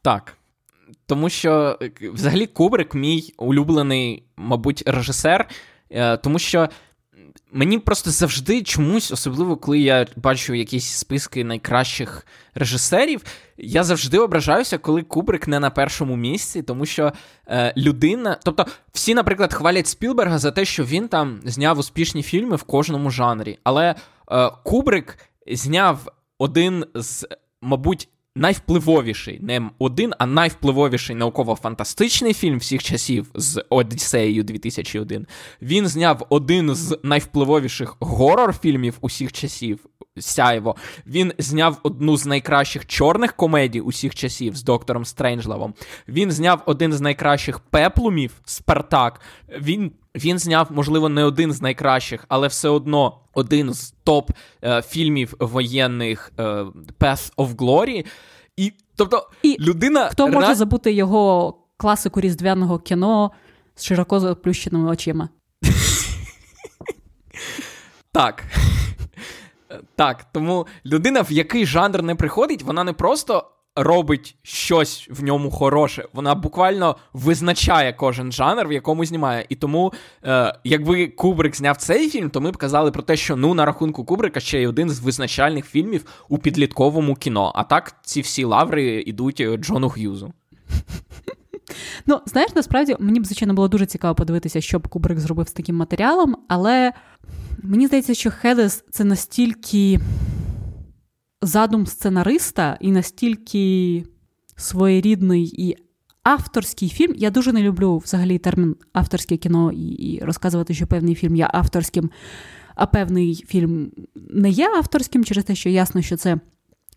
Так. 0.02 0.36
Тому 1.06 1.28
що 1.28 1.78
взагалі 2.12 2.46
Кубрик 2.46 2.94
мій 2.94 3.34
улюблений, 3.38 4.22
мабуть, 4.36 4.82
режисер, 4.86 5.48
е, 5.90 6.16
тому 6.16 6.38
що 6.38 6.68
мені 7.52 7.78
просто 7.78 8.10
завжди 8.10 8.62
чомусь, 8.62 9.12
особливо 9.12 9.56
коли 9.56 9.78
я 9.78 10.06
бачу 10.16 10.54
якісь 10.54 10.86
списки 10.86 11.44
найкращих 11.44 12.26
режисерів, 12.54 13.24
я 13.56 13.84
завжди 13.84 14.18
ображаюся, 14.18 14.78
коли 14.78 15.02
Кубрик 15.02 15.48
не 15.48 15.60
на 15.60 15.70
першому 15.70 16.16
місці, 16.16 16.62
тому 16.62 16.86
що 16.86 17.12
е, 17.46 17.74
людина. 17.76 18.38
Тобто, 18.44 18.66
всі, 18.92 19.14
наприклад, 19.14 19.54
хвалять 19.54 19.86
Спілберга 19.86 20.38
за 20.38 20.50
те, 20.50 20.64
що 20.64 20.84
він 20.84 21.08
там 21.08 21.40
зняв 21.44 21.78
успішні 21.78 22.22
фільми 22.22 22.56
в 22.56 22.62
кожному 22.62 23.10
жанрі. 23.10 23.58
Але 23.64 23.94
е, 24.30 24.50
Кубрик 24.64 25.18
зняв 25.46 26.12
один 26.38 26.84
з, 26.94 27.26
мабуть, 27.60 28.08
найвпливовіший, 28.38 29.40
не 29.42 29.70
один, 29.78 30.14
а 30.18 30.26
найвпливовіший 30.26 31.16
науково-фантастичний 31.16 32.34
фільм 32.34 32.58
всіх 32.58 32.82
часів 32.82 33.26
з 33.34 33.64
Одіссеєю 33.68 34.42
2001. 34.42 35.26
Він 35.62 35.88
зняв 35.88 36.26
один 36.28 36.74
з 36.74 36.98
найвпливовіших 37.02 37.96
горор-фільмів 38.00 38.94
усіх 39.00 39.32
часів. 39.32 39.86
Сяйво. 40.18 40.76
Він 41.06 41.32
зняв 41.38 41.78
одну 41.82 42.16
з 42.16 42.26
найкращих 42.26 42.86
чорних 42.86 43.32
комедій 43.32 43.80
усіх 43.80 44.14
часів 44.14 44.56
з 44.56 44.62
доктором 44.62 45.04
Стрейнджлевом. 45.04 45.74
Він 46.08 46.30
зняв 46.30 46.62
один 46.66 46.92
з 46.92 47.00
найкращих 47.00 47.60
пеплумів 47.60 48.32
Спартак. 48.44 49.20
Він 49.60 49.92
він 50.18 50.38
зняв, 50.38 50.68
можливо, 50.70 51.08
не 51.08 51.24
один 51.24 51.52
з 51.52 51.62
найкращих, 51.62 52.24
але 52.28 52.48
все 52.48 52.68
одно 52.68 53.18
один 53.34 53.74
з 53.74 53.94
топ 54.04 54.30
е, 54.64 54.82
фільмів 54.82 55.34
воєнних 55.40 56.32
е, 56.38 56.42
Path 57.00 57.34
of 57.36 57.56
Glory. 57.56 58.06
І 58.56 58.72
тобто 58.96 59.30
і 59.42 59.56
людина. 59.60 60.08
Хто 60.08 60.28
може 60.28 60.54
забути 60.54 60.92
його 60.92 61.54
класику 61.76 62.20
різдвяного 62.20 62.78
кіно 62.78 63.30
з 63.74 63.84
широко 63.84 64.20
заплющеними 64.20 64.90
очима? 64.90 65.28
Так. 68.12 68.44
Так, 69.96 70.26
тому 70.32 70.66
людина, 70.86 71.20
в 71.20 71.32
який 71.32 71.66
жанр 71.66 72.02
не 72.02 72.14
приходить, 72.14 72.62
вона 72.62 72.84
не 72.84 72.92
просто 72.92 73.50
робить 73.78 74.36
щось 74.42 75.08
в 75.10 75.22
ньому 75.24 75.50
хороше. 75.50 76.04
Вона 76.12 76.34
буквально 76.34 76.96
визначає 77.12 77.92
кожен 77.92 78.32
жанр, 78.32 78.68
в 78.68 78.72
якому 78.72 79.04
знімає. 79.04 79.46
І 79.48 79.54
тому, 79.54 79.92
е, 80.24 80.58
якби 80.64 81.06
Кубрик 81.06 81.56
зняв 81.56 81.76
цей 81.76 82.10
фільм, 82.10 82.30
то 82.30 82.40
ми 82.40 82.50
б 82.50 82.56
казали 82.56 82.90
про 82.90 83.02
те, 83.02 83.16
що 83.16 83.36
ну 83.36 83.54
на 83.54 83.64
рахунку 83.64 84.04
Кубрика 84.04 84.40
ще 84.40 84.62
й 84.62 84.66
один 84.66 84.90
з 84.90 85.00
визначальних 85.00 85.66
фільмів 85.66 86.04
у 86.28 86.38
підлітковому 86.38 87.14
кіно. 87.14 87.52
А 87.54 87.64
так 87.64 87.96
ці 88.02 88.20
всі 88.20 88.44
лаври 88.44 89.02
йдуть 89.06 89.40
е, 89.40 89.56
Джону 89.56 89.88
Г'юзу. 89.88 90.32
Ну, 92.06 92.20
знаєш, 92.26 92.50
насправді 92.54 92.96
мені 92.98 93.20
б, 93.20 93.26
звичайно, 93.26 93.54
було 93.54 93.68
дуже 93.68 93.86
цікаво 93.86 94.14
подивитися, 94.14 94.60
що 94.60 94.78
б 94.78 94.88
Кубрик 94.88 95.18
зробив 95.18 95.48
з 95.48 95.52
таким 95.52 95.76
матеріалом, 95.76 96.36
але 96.48 96.92
мені 97.62 97.86
здається, 97.86 98.14
що 98.14 98.30
Хедес 98.30 98.84
це 98.90 99.04
настільки 99.04 100.00
задум 101.42 101.86
сценариста 101.86 102.78
і 102.80 102.92
настільки 102.92 104.04
своєрідний 104.56 105.54
і 105.58 105.76
авторський 106.22 106.88
фільм. 106.88 107.14
Я 107.16 107.30
дуже 107.30 107.52
не 107.52 107.62
люблю 107.62 107.98
взагалі 107.98 108.38
термін 108.38 108.76
авторське 108.92 109.36
кіно 109.36 109.72
і, 109.72 109.86
і 109.88 110.24
розказувати, 110.24 110.74
що 110.74 110.86
певний 110.86 111.14
фільм 111.14 111.36
є 111.36 111.48
авторським, 111.52 112.10
а 112.74 112.86
певний 112.86 113.44
фільм 113.48 113.90
не 114.30 114.50
є 114.50 114.68
авторським 114.68 115.24
через 115.24 115.44
те, 115.44 115.54
що 115.54 115.68
ясно, 115.68 116.02
що 116.02 116.16
це 116.16 116.38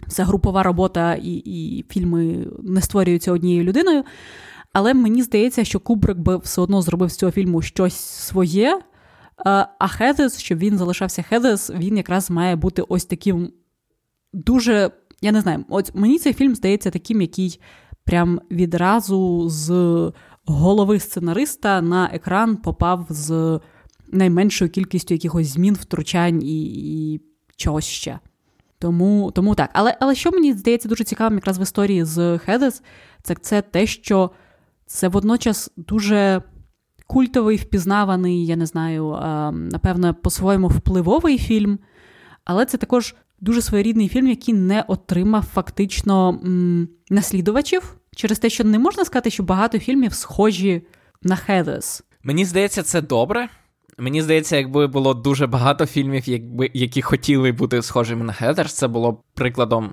все 0.07 0.23
групова 0.23 0.63
робота, 0.63 1.15
і, 1.15 1.33
і 1.33 1.85
фільми 1.89 2.47
не 2.63 2.81
створюються 2.81 3.31
однією 3.31 3.63
людиною. 3.63 4.03
Але 4.73 4.93
мені 4.93 5.23
здається, 5.23 5.63
що 5.63 5.79
Кубрик 5.79 6.17
би 6.17 6.37
все 6.37 6.61
одно 6.61 6.81
зробив 6.81 7.11
з 7.11 7.15
цього 7.15 7.31
фільму 7.31 7.61
щось 7.61 7.95
своє. 7.95 8.81
А 9.79 9.87
Хедес, 9.87 10.39
щоб 10.39 10.57
він 10.57 10.77
залишався 10.77 11.21
Хедес, 11.21 11.69
він 11.69 11.97
якраз 11.97 12.31
має 12.31 12.55
бути 12.55 12.81
ось 12.81 13.05
таким 13.05 13.51
дуже, 14.33 14.91
я 15.21 15.31
не 15.31 15.41
знаю, 15.41 15.65
от 15.69 15.95
мені 15.95 16.19
цей 16.19 16.33
фільм 16.33 16.55
здається 16.55 16.91
таким, 16.91 17.21
який 17.21 17.59
прям 18.03 18.41
відразу 18.51 19.49
з 19.49 19.71
голови 20.45 20.99
сценариста 20.99 21.81
на 21.81 22.09
екран 22.13 22.57
попав 22.57 23.05
з 23.09 23.59
найменшою 24.11 24.71
кількістю 24.71 25.13
якихось 25.13 25.47
змін, 25.47 25.73
втручань 25.73 26.43
і, 26.43 26.63
і 27.13 27.21
чогось 27.55 27.85
ще. 27.85 28.19
Тому 28.79 29.31
тому 29.31 29.55
так. 29.55 29.69
Але 29.73 29.97
але 29.99 30.15
що 30.15 30.31
мені 30.31 30.53
здається 30.53 30.89
дуже 30.89 31.03
цікавим 31.03 31.37
якраз 31.37 31.59
в 31.59 31.61
історії 31.61 32.03
з 32.03 32.37
Хедес, 32.37 32.83
це 33.23 33.35
це 33.35 33.61
те, 33.61 33.85
що 33.85 34.31
це 34.85 35.07
водночас 35.07 35.71
дуже 35.77 36.41
культовий, 37.07 37.57
впізнаваний, 37.57 38.45
я 38.45 38.55
не 38.55 38.65
знаю, 38.65 39.17
напевно, 39.51 40.13
по-своєму 40.13 40.67
впливовий 40.67 41.37
фільм, 41.37 41.79
але 42.45 42.65
це 42.65 42.77
також 42.77 43.15
дуже 43.41 43.61
своєрідний 43.61 44.07
фільм, 44.07 44.27
який 44.27 44.53
не 44.53 44.83
отримав 44.87 45.43
фактично 45.43 46.29
м, 46.29 46.89
наслідувачів 47.09 47.95
через 48.15 48.39
те, 48.39 48.49
що 48.49 48.63
не 48.63 48.79
можна 48.79 49.05
сказати, 49.05 49.29
що 49.29 49.43
багато 49.43 49.79
фільмів 49.79 50.13
схожі 50.13 50.81
на 51.21 51.35
Хедес. 51.35 52.03
Мені 52.23 52.45
здається, 52.45 52.83
це 52.83 53.01
добре. 53.01 53.49
Мені 53.97 54.21
здається, 54.21 54.57
якби 54.57 54.87
було 54.87 55.13
дуже 55.13 55.47
багато 55.47 55.85
фільмів, 55.85 56.29
якби, 56.29 56.71
які 56.73 57.01
хотіли 57.01 57.51
бути 57.51 57.81
схожими 57.81 58.25
на 58.25 58.33
Хедерс, 58.33 58.73
це 58.73 58.87
було 58.87 59.11
б 59.11 59.21
прикладом, 59.33 59.91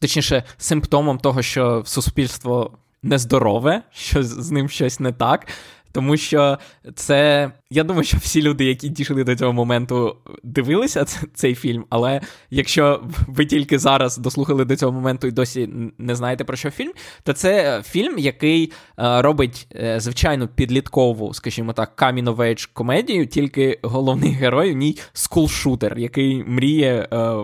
точніше, 0.00 0.44
симптомом 0.56 1.18
того, 1.18 1.42
що 1.42 1.82
суспільство 1.86 2.78
нездорове, 3.02 3.82
що 3.92 4.22
з 4.22 4.50
ним 4.50 4.68
щось 4.68 5.00
не 5.00 5.12
так. 5.12 5.46
Тому 5.94 6.16
що 6.16 6.58
це. 6.94 7.50
Я 7.70 7.84
думаю, 7.84 8.04
що 8.04 8.16
всі 8.16 8.42
люди, 8.42 8.64
які 8.64 8.88
дійшли 8.88 9.24
до 9.24 9.36
цього 9.36 9.52
моменту, 9.52 10.16
дивилися 10.42 11.04
цей 11.34 11.54
фільм. 11.54 11.84
Але 11.90 12.20
якщо 12.50 13.02
ви 13.26 13.46
тільки 13.46 13.78
зараз 13.78 14.18
дослухали 14.18 14.64
до 14.64 14.76
цього 14.76 14.92
моменту 14.92 15.26
і 15.26 15.30
досі 15.30 15.68
не 15.98 16.14
знаєте 16.14 16.44
про 16.44 16.56
що 16.56 16.70
фільм, 16.70 16.92
то 17.22 17.32
це 17.32 17.82
фільм, 17.86 18.18
який 18.18 18.72
е, 18.98 19.22
робить 19.22 19.66
е, 19.74 20.00
звичайну 20.00 20.48
підліткову, 20.48 21.34
скажімо 21.34 21.72
так, 21.72 21.96
coming-of-age 21.96 22.64
комедію, 22.64 23.26
тільки 23.26 23.78
головний 23.82 24.30
герой 24.30 24.72
в 24.72 24.76
ній 24.76 24.98
school 25.12 25.49
shooter, 25.49 25.98
який 25.98 26.44
мріє 26.44 27.08
е, 27.12 27.34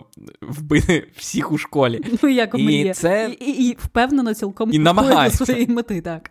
вбити 0.40 1.06
всіх 1.16 1.52
у 1.52 1.58
школі. 1.58 2.00
Ну, 2.22 2.28
як 2.28 2.54
мріє. 2.54 2.94
Це... 2.94 3.36
І, 3.40 3.44
і, 3.44 3.68
і 3.68 3.76
впевнено 3.80 4.34
цілком 4.34 4.70
і 4.72 4.78
намагається. 4.78 5.44
своєї 5.44 5.66
мети, 5.66 6.00
так. 6.00 6.30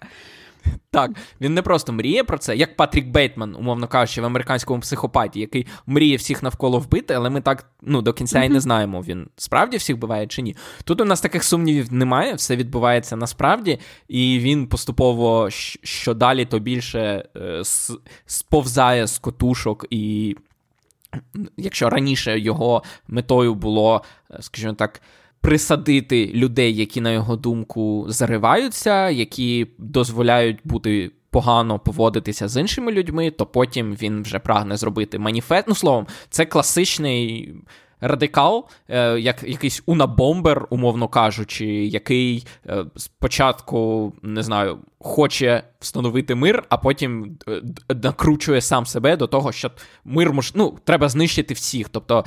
Так, 0.91 1.11
він 1.41 1.53
не 1.53 1.61
просто 1.61 1.93
мріє 1.93 2.23
про 2.23 2.37
це, 2.37 2.55
як 2.55 2.75
Патрік 2.75 3.07
Бейтман, 3.07 3.55
умовно 3.55 3.87
кажучи, 3.87 4.21
в 4.21 4.25
американському 4.25 4.79
психопаті, 4.79 5.39
який 5.39 5.67
мріє 5.85 6.17
всіх 6.17 6.43
навколо 6.43 6.79
вбити, 6.79 7.13
але 7.13 7.29
ми 7.29 7.41
так 7.41 7.65
ну, 7.81 8.01
до 8.01 8.13
кінця 8.13 8.43
і 8.43 8.49
не 8.49 8.59
знаємо, 8.59 9.01
він 9.01 9.27
справді 9.35 9.77
всіх 9.77 9.95
вбиває 9.95 10.27
чи 10.27 10.41
ні. 10.41 10.55
Тут 10.83 11.01
у 11.01 11.05
нас 11.05 11.21
таких 11.21 11.43
сумнівів 11.43 11.93
немає, 11.93 12.33
все 12.33 12.55
відбувається 12.55 13.15
насправді, 13.15 13.79
і 14.07 14.39
він 14.39 14.67
поступово 14.67 15.49
що 15.49 16.13
далі, 16.13 16.45
то 16.45 16.59
більше 16.59 17.25
е, 17.37 17.61
сповзає 18.25 19.07
з 19.07 19.17
котушок 19.17 19.85
і. 19.89 20.35
Якщо 21.57 21.89
раніше 21.89 22.39
його 22.39 22.83
метою 23.07 23.55
було, 23.55 24.03
е, 24.31 24.37
скажімо 24.41 24.73
так, 24.73 25.01
присадити 25.41 26.31
людей, 26.33 26.75
які, 26.75 27.01
на 27.01 27.11
його 27.11 27.35
думку, 27.35 28.05
зариваються, 28.07 29.09
які 29.09 29.67
дозволяють 29.77 30.59
бути. 30.63 31.11
Погано 31.31 31.79
поводитися 31.79 32.47
з 32.47 32.61
іншими 32.61 32.91
людьми, 32.91 33.31
то 33.31 33.45
потім 33.45 33.95
він 33.95 34.23
вже 34.23 34.39
прагне 34.39 34.77
зробити 34.77 35.19
маніфест. 35.19 35.65
Ну, 35.67 35.75
словом, 35.75 36.07
це 36.29 36.45
класичний 36.45 37.53
радикал, 38.01 38.67
е, 38.87 39.19
як 39.19 39.43
якийсь 39.43 39.83
унабомбер, 39.85 40.67
умовно 40.69 41.07
кажучи, 41.07 41.65
який 41.65 42.47
е, 42.67 42.85
спочатку 42.95 44.13
не 44.21 44.43
знаю, 44.43 44.77
хоче 44.99 45.63
встановити 45.79 46.35
мир, 46.35 46.63
а 46.69 46.77
потім 46.77 47.37
е, 47.47 47.61
накручує 48.03 48.61
сам 48.61 48.85
себе 48.85 49.17
до 49.17 49.27
того, 49.27 49.51
що 49.51 49.71
мир 50.05 50.33
мож... 50.33 50.51
ну, 50.55 50.77
треба 50.83 51.09
знищити 51.09 51.53
всіх. 51.53 51.89
Тобто, 51.89 52.25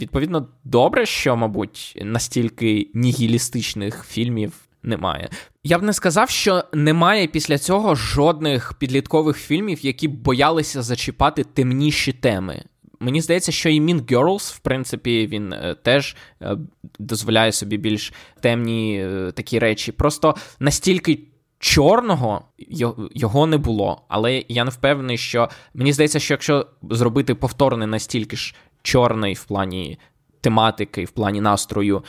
відповідно, 0.00 0.48
добре, 0.64 1.06
що, 1.06 1.36
мабуть, 1.36 1.98
настільки 2.02 2.90
нігілістичних 2.94 4.04
фільмів 4.04 4.52
немає. 4.82 5.28
Я 5.64 5.78
б 5.78 5.82
не 5.82 5.92
сказав, 5.92 6.30
що 6.30 6.64
немає 6.72 7.26
після 7.26 7.58
цього 7.58 7.94
жодних 7.94 8.74
підліткових 8.74 9.36
фільмів, 9.36 9.86
які 9.86 10.08
боялися 10.08 10.82
зачіпати 10.82 11.44
темніші 11.44 12.12
теми. 12.12 12.62
Мені 13.00 13.20
здається, 13.20 13.52
що 13.52 13.68
і 13.68 13.80
Mean 13.80 14.04
Girls, 14.04 14.54
в 14.54 14.58
принципі, 14.58 15.26
він 15.26 15.52
е, 15.52 15.76
теж 15.82 16.16
е, 16.42 16.56
дозволяє 16.98 17.52
собі 17.52 17.76
більш 17.76 18.12
темні 18.40 19.00
е, 19.04 19.32
такі 19.32 19.58
речі. 19.58 19.92
Просто 19.92 20.34
настільки 20.60 21.18
чорного 21.58 22.42
його 23.14 23.46
не 23.46 23.58
було. 23.58 24.02
Але 24.08 24.44
я 24.48 24.64
не 24.64 24.70
впевнений, 24.70 25.18
що 25.18 25.48
мені 25.74 25.92
здається, 25.92 26.18
що 26.18 26.34
якщо 26.34 26.66
зробити 26.90 27.34
повторний 27.34 27.88
настільки 27.88 28.36
ж 28.36 28.54
чорний 28.82 29.34
в 29.34 29.44
плані 29.44 29.98
тематики, 30.40 31.04
в 31.04 31.10
плані 31.10 31.40
настрою 31.40 32.04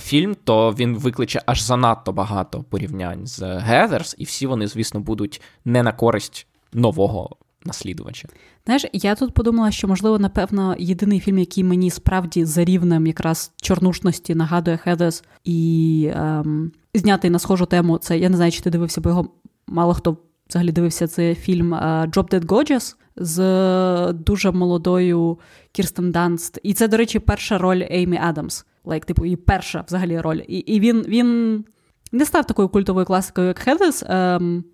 фільм, 0.00 0.36
то 0.44 0.70
він 0.70 0.96
викличе 0.96 1.42
аж 1.46 1.60
занадто 1.62 2.12
багато 2.12 2.62
порівнянь 2.62 3.26
з 3.26 3.58
Гезерс, 3.58 4.14
і 4.18 4.24
всі 4.24 4.46
вони, 4.46 4.66
звісно, 4.66 5.00
будуть 5.00 5.42
не 5.64 5.82
на 5.82 5.92
користь 5.92 6.46
нового 6.72 7.36
наслідувача. 7.64 8.28
Знаєш, 8.64 8.86
я 8.92 9.14
тут 9.14 9.34
подумала, 9.34 9.70
що, 9.70 9.88
можливо, 9.88 10.18
напевно, 10.18 10.76
єдиний 10.78 11.20
фільм, 11.20 11.38
який 11.38 11.64
мені 11.64 11.90
справді 11.90 12.44
за 12.44 12.64
рівнем 12.64 13.06
якраз 13.06 13.52
чорнушності 13.62 14.34
нагадує 14.34 14.76
Хедес 14.76 15.24
і 15.44 16.10
ем, 16.14 16.72
знятий 16.94 17.30
на 17.30 17.38
схожу 17.38 17.66
тему, 17.66 17.98
це 17.98 18.18
я 18.18 18.28
не 18.28 18.36
знаю, 18.36 18.52
чи 18.52 18.60
ти 18.60 18.70
дивився, 18.70 19.00
бо 19.00 19.08
його 19.08 19.28
мало 19.66 19.94
хто 19.94 20.16
взагалі 20.48 20.72
дивився. 20.72 21.06
Це 21.06 21.34
фільм 21.34 21.74
Drop 21.74 22.30
Dead 22.30 22.46
Gorgeous 22.46 22.94
з 23.16 24.12
дуже 24.12 24.50
молодою 24.50 25.38
Кірстен 25.72 26.10
Данст. 26.10 26.58
І 26.62 26.74
це, 26.74 26.88
до 26.88 26.96
речі, 26.96 27.18
перша 27.18 27.58
роль 27.58 27.82
Еймі 27.90 28.18
Адамс. 28.22 28.66
Like, 28.84 29.04
типу, 29.04 29.24
і 29.24 29.36
перша 29.36 29.84
взагалі 29.86 30.20
роль. 30.20 30.40
І 30.48 30.58
і 30.58 30.80
він 30.80 31.04
він 31.08 31.64
не 32.12 32.24
став 32.24 32.46
такою 32.46 32.68
культовою 32.68 33.06
класикою, 33.06 33.46
як 33.46 33.58
Хедес. 33.58 34.04
Ем, 34.06 34.64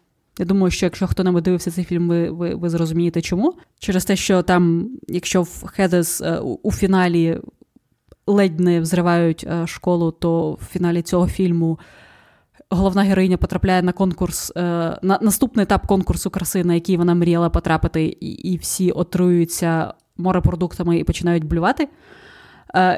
я 0.40 0.46
думаю, 0.46 0.70
що 0.70 0.86
якщо 0.86 1.06
хто-небудь 1.06 1.42
дивився 1.42 1.70
цей 1.70 1.84
фільм, 1.84 2.08
ви, 2.08 2.30
ви 2.30 2.54
ви, 2.54 2.68
зрозумієте 2.68 3.22
чому. 3.22 3.54
Через 3.78 4.04
те, 4.04 4.16
що 4.16 4.42
там, 4.42 4.90
якщо 5.08 5.42
в 5.42 5.64
Хедес 5.66 6.20
е, 6.20 6.38
у, 6.38 6.58
у 6.62 6.72
фіналі 6.72 7.40
ледь 8.26 8.60
не 8.60 8.80
взривають 8.80 9.44
е, 9.48 9.66
школу, 9.66 10.10
то 10.10 10.52
в 10.52 10.64
фіналі 10.64 11.02
цього 11.02 11.28
фільму 11.28 11.78
головна 12.70 13.02
героїня 13.02 13.36
потрапляє 13.36 13.82
на 13.82 13.92
конкурс, 13.92 14.52
е, 14.56 14.60
на 15.02 15.18
наступний 15.22 15.62
етап 15.62 15.86
конкурсу 15.86 16.30
краси, 16.30 16.64
на 16.64 16.74
який 16.74 16.96
вона 16.96 17.14
мріяла 17.14 17.50
потрапити, 17.50 18.16
і, 18.20 18.56
всі 18.56 18.90
отруються 18.90 19.94
морепродуктами 20.16 20.98
і 20.98 21.04
починають 21.04 21.44
блювати. 21.44 21.88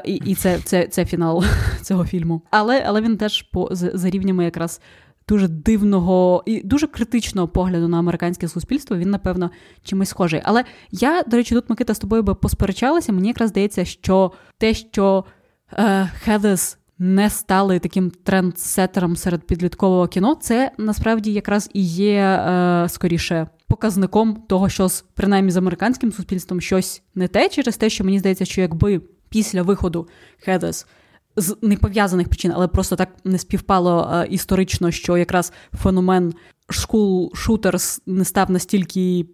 І 0.05 0.35
це 0.35 0.59
це, 0.59 0.87
це 0.87 1.05
фінал 1.05 1.43
цього 1.81 2.05
фільму. 2.05 2.41
Але 2.51 2.83
але 2.87 3.01
він 3.01 3.17
теж 3.17 3.41
по 3.41 3.69
за 3.71 4.09
рівнями 4.09 4.43
якраз 4.43 4.81
дуже 5.27 5.47
дивного 5.47 6.43
і 6.45 6.61
дуже 6.61 6.87
критичного 6.87 7.47
погляду 7.47 7.87
на 7.87 7.99
американське 7.99 8.47
суспільство, 8.47 8.97
він, 8.97 9.09
напевно, 9.09 9.51
чимось 9.83 10.09
схожий. 10.09 10.41
Але 10.43 10.63
я, 10.91 11.23
до 11.27 11.37
речі, 11.37 11.55
тут 11.55 11.69
Микита 11.69 11.93
з 11.93 11.99
тобою 11.99 12.23
би 12.23 12.35
посперечалася. 12.35 13.13
Мені 13.13 13.27
якраз 13.27 13.49
здається, 13.49 13.85
що 13.85 14.31
те, 14.57 14.73
що 14.73 15.25
е, 15.73 16.09
Хедес 16.23 16.77
не 16.99 17.29
стали 17.29 17.79
таким 17.79 18.09
трендсетером 18.09 19.15
серед 19.15 19.47
підліткового 19.47 20.07
кіно, 20.07 20.35
це 20.35 20.71
насправді 20.77 21.33
якраз 21.33 21.69
і 21.73 21.83
є 21.85 22.21
е, 22.21 22.85
скоріше. 22.89 23.47
Показником 23.67 24.35
того, 24.35 24.69
що 24.69 24.89
з 24.89 25.01
принаймні 25.13 25.51
з 25.51 25.57
американським 25.57 26.11
суспільством 26.11 26.61
щось 26.61 27.01
не 27.15 27.27
те, 27.27 27.49
через 27.49 27.77
те, 27.77 27.89
що 27.89 28.03
мені 28.03 28.19
здається, 28.19 28.45
що 28.45 28.61
якби 28.61 29.01
після 29.29 29.61
виходу 29.61 30.07
Хедес 30.39 30.87
з 31.35 31.57
непов'язаних 31.61 32.27
причин, 32.27 32.51
але 32.55 32.67
просто 32.67 32.95
так 32.95 33.09
не 33.23 33.37
співпало 33.37 34.11
е, 34.13 34.27
історично, 34.29 34.91
що 34.91 35.17
якраз 35.17 35.53
феномен 35.83 36.33
school 36.69 37.29
shooters 37.31 38.01
не 38.05 38.25
став 38.25 38.51
настільки 38.51 39.25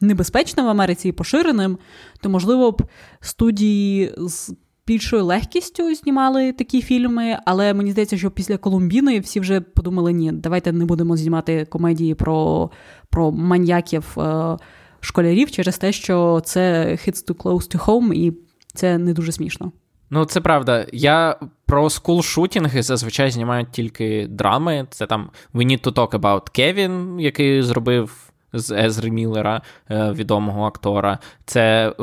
небезпечним 0.00 0.66
в 0.66 0.68
Америці 0.68 1.08
і 1.08 1.12
поширеним, 1.12 1.78
то, 2.20 2.28
можливо, 2.28 2.70
б 2.70 2.82
студії 3.20 4.14
з 4.18 4.54
більшою 4.86 5.24
легкістю 5.24 5.94
знімали 5.94 6.52
такі 6.52 6.82
фільми, 6.82 7.38
але 7.46 7.74
мені 7.74 7.92
здається, 7.92 8.18
що 8.18 8.30
після 8.30 8.56
Колумбіни 8.56 9.20
всі 9.20 9.40
вже 9.40 9.60
подумали: 9.60 10.12
ні, 10.12 10.32
давайте 10.32 10.72
не 10.72 10.84
будемо 10.84 11.16
знімати 11.16 11.64
комедії 11.64 12.14
про 12.14 12.70
про 13.10 13.32
маньяків 13.32 14.18
е, 14.18 14.56
школярів 15.00 15.50
через 15.50 15.78
те, 15.78 15.92
що 15.92 16.42
це 16.44 16.86
hits 16.86 17.28
too 17.28 17.34
close 17.34 17.76
to 17.76 17.84
home, 17.84 18.12
і 18.12 18.32
це 18.74 18.98
не 18.98 19.12
дуже 19.12 19.32
смішно. 19.32 19.72
Ну, 20.14 20.24
це 20.24 20.40
правда. 20.40 20.86
Я 20.92 21.36
про 21.66 21.84
скул-шутінги 21.84 22.82
зазвичай 22.82 23.30
знімають 23.30 23.70
тільки 23.70 24.26
драми. 24.26 24.86
Це 24.90 25.06
там 25.06 25.30
We 25.54 25.66
Need 25.66 25.84
to 25.84 25.92
Talk 25.92 26.10
About 26.10 26.60
Kevin, 26.60 27.20
який 27.20 27.62
зробив 27.62 28.32
з 28.52 28.84
Езри 28.84 29.10
Міллера, 29.10 29.62
е, 29.90 30.12
відомого 30.12 30.64
актора. 30.64 31.18
Це, 31.44 31.94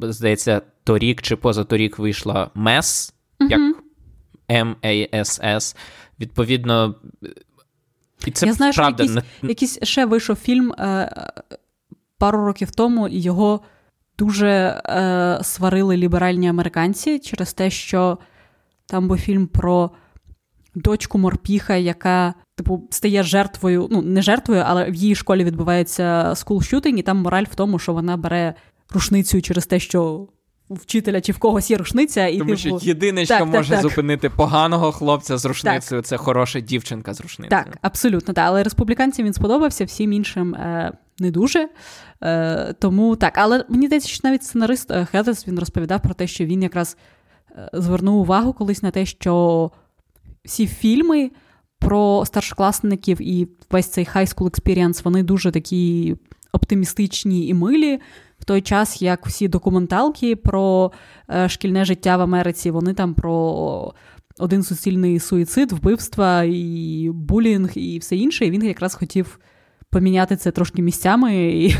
здається, 0.00 0.62
торік 0.84 1.22
чи 1.22 1.36
позаторік 1.36 1.98
вийшла 1.98 2.50
Мес, 2.54 3.14
mm-hmm. 3.40 3.50
як 3.50 3.76
M-A-S-S. 4.48 5.76
Відповідно, 6.20 6.94
і 8.26 8.30
це 8.30 8.46
Я 8.46 8.52
знаю, 8.52 8.72
правда. 8.72 9.04
що 9.04 9.14
якийсь, 9.14 9.32
якийсь 9.42 9.78
ще 9.82 10.06
вийшов 10.06 10.36
фільм 10.36 10.72
е, 10.72 11.16
пару 12.18 12.46
років 12.46 12.70
тому, 12.70 13.08
і 13.08 13.20
його 13.20 13.60
дуже 14.24 14.48
е, 14.48 15.38
сварили 15.42 15.96
ліберальні 15.96 16.48
американці 16.48 17.18
через 17.18 17.54
те, 17.54 17.70
що 17.70 18.18
там 18.86 19.08
був 19.08 19.18
фільм 19.18 19.46
про 19.46 19.90
дочку 20.74 21.18
морпіха, 21.18 21.74
яка, 21.74 22.34
типу, 22.54 22.88
стає 22.90 23.22
жертвою, 23.22 23.88
ну, 23.90 24.02
не 24.02 24.22
жертвою, 24.22 24.62
але 24.66 24.90
в 24.90 24.94
її 24.94 25.14
школі 25.14 25.44
відбувається 25.44 26.32
скул-шутинг, 26.34 26.96
і 26.96 27.02
там 27.02 27.18
мораль 27.18 27.44
в 27.50 27.54
тому, 27.54 27.78
що 27.78 27.92
вона 27.92 28.16
бере 28.16 28.54
рушницю 28.94 29.42
через 29.42 29.66
те, 29.66 29.78
що. 29.78 30.28
Вчителя 30.74 31.20
чи 31.20 31.32
в 31.32 31.38
когось 31.38 31.70
є 31.70 31.76
рушниця, 31.76 32.26
і 32.26 32.38
тому 32.38 32.56
типу... 32.56 32.58
що 32.58 32.88
єдине, 32.88 33.24
що 33.24 33.34
так, 33.34 33.46
може 33.46 33.70
так, 33.70 33.82
зупинити 33.82 34.30
поганого 34.30 34.92
хлопця 34.92 35.38
з 35.38 35.44
рушницею, 35.44 36.02
це 36.02 36.16
хороша 36.16 36.60
дівчинка 36.60 37.14
з 37.14 37.20
рушницею. 37.20 37.62
Так, 37.64 37.78
абсолютно 37.82 38.34
так. 38.34 38.44
Але 38.48 38.62
республіканцям 38.62 39.24
він 39.24 39.32
сподобався, 39.32 39.84
всім 39.84 40.12
іншим 40.12 40.54
е, 40.54 40.92
не 41.18 41.30
дуже. 41.30 41.68
Е, 42.22 42.74
Тому 42.78 43.16
так, 43.16 43.38
але 43.38 43.64
мені 43.68 43.86
здається, 43.86 44.08
що 44.08 44.20
навіть 44.24 44.44
сценарист 44.44 44.90
е, 44.90 45.04
Хедес 45.04 45.48
він 45.48 45.58
розповідав 45.58 46.02
про 46.02 46.14
те, 46.14 46.26
що 46.26 46.44
він 46.44 46.62
якраз 46.62 46.96
е, 47.50 47.70
звернув 47.72 48.20
увагу 48.20 48.52
колись 48.52 48.82
на 48.82 48.90
те, 48.90 49.06
що 49.06 49.70
всі 50.44 50.66
фільми 50.66 51.30
про 51.78 52.24
старшокласників 52.26 53.22
і 53.22 53.48
весь 53.70 53.88
цей 53.88 54.04
high 54.04 54.34
school 54.34 54.50
experience, 54.50 55.04
вони 55.04 55.22
дуже 55.22 55.50
такі 55.50 56.16
оптимістичні 56.52 57.46
і 57.46 57.54
милі. 57.54 58.00
В 58.42 58.44
той 58.44 58.60
час, 58.60 59.02
як 59.02 59.26
всі 59.26 59.48
документалки 59.48 60.36
про 60.36 60.92
е, 61.30 61.48
шкільне 61.48 61.84
життя 61.84 62.16
в 62.16 62.20
Америці, 62.20 62.70
вони 62.70 62.94
там 62.94 63.14
про 63.14 63.94
один 64.38 64.62
суцільний 64.62 65.20
суїцид, 65.20 65.72
вбивства 65.72 66.42
і 66.42 67.10
булінг, 67.14 67.70
і 67.74 67.98
все 67.98 68.16
інше. 68.16 68.46
І 68.46 68.50
він 68.50 68.64
якраз 68.64 68.94
хотів 68.94 69.38
поміняти 69.90 70.36
це 70.36 70.50
трошки 70.50 70.82
місцями 70.82 71.36
і 71.36 71.76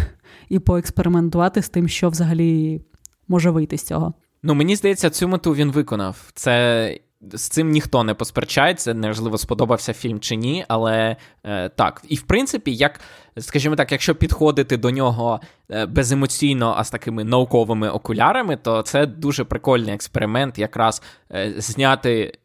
і 0.49 0.59
поекспериментувати 0.59 1.63
з 1.63 1.69
тим, 1.69 1.89
що 1.89 2.09
взагалі 2.09 2.81
може 3.29 3.51
вийти 3.51 3.79
з 3.79 3.83
цього. 3.83 4.15
Ну, 4.43 4.55
мені 4.55 4.77
здається, 4.77 5.11
цю 5.11 5.29
мету 5.29 5.55
він 5.55 5.71
виконав. 5.71 6.31
Це. 6.35 6.99
З 7.33 7.49
цим 7.49 7.71
ніхто 7.71 8.05
не 8.05 8.15
посперечається, 8.15 8.95
неважливо, 8.95 9.39
сподобався 9.39 9.93
фільм 9.93 10.21
чи 10.21 10.37
ні, 10.37 10.65
але 10.69 11.17
е, 11.45 11.69
так. 11.69 12.03
І 12.09 12.17
в 12.17 12.23
принципі, 12.23 12.75
як, 12.75 13.01
скажімо 13.39 13.77
так, 13.77 13.93
якщо 13.93 14.15
підходити 14.15 14.77
до 14.77 14.91
нього 14.91 15.41
е, 15.71 15.87
беземоційно, 15.87 16.75
а 16.77 16.85
з 16.85 16.91
такими 16.91 17.25
науковими 17.25 17.91
окулярами, 17.91 18.57
то 18.57 18.83
це 18.83 19.07
дуже 19.07 19.45
прикольний 19.45 19.95
експеримент, 19.95 20.59
якраз 20.59 21.03
е, 21.33 21.55
зняти 21.57 22.39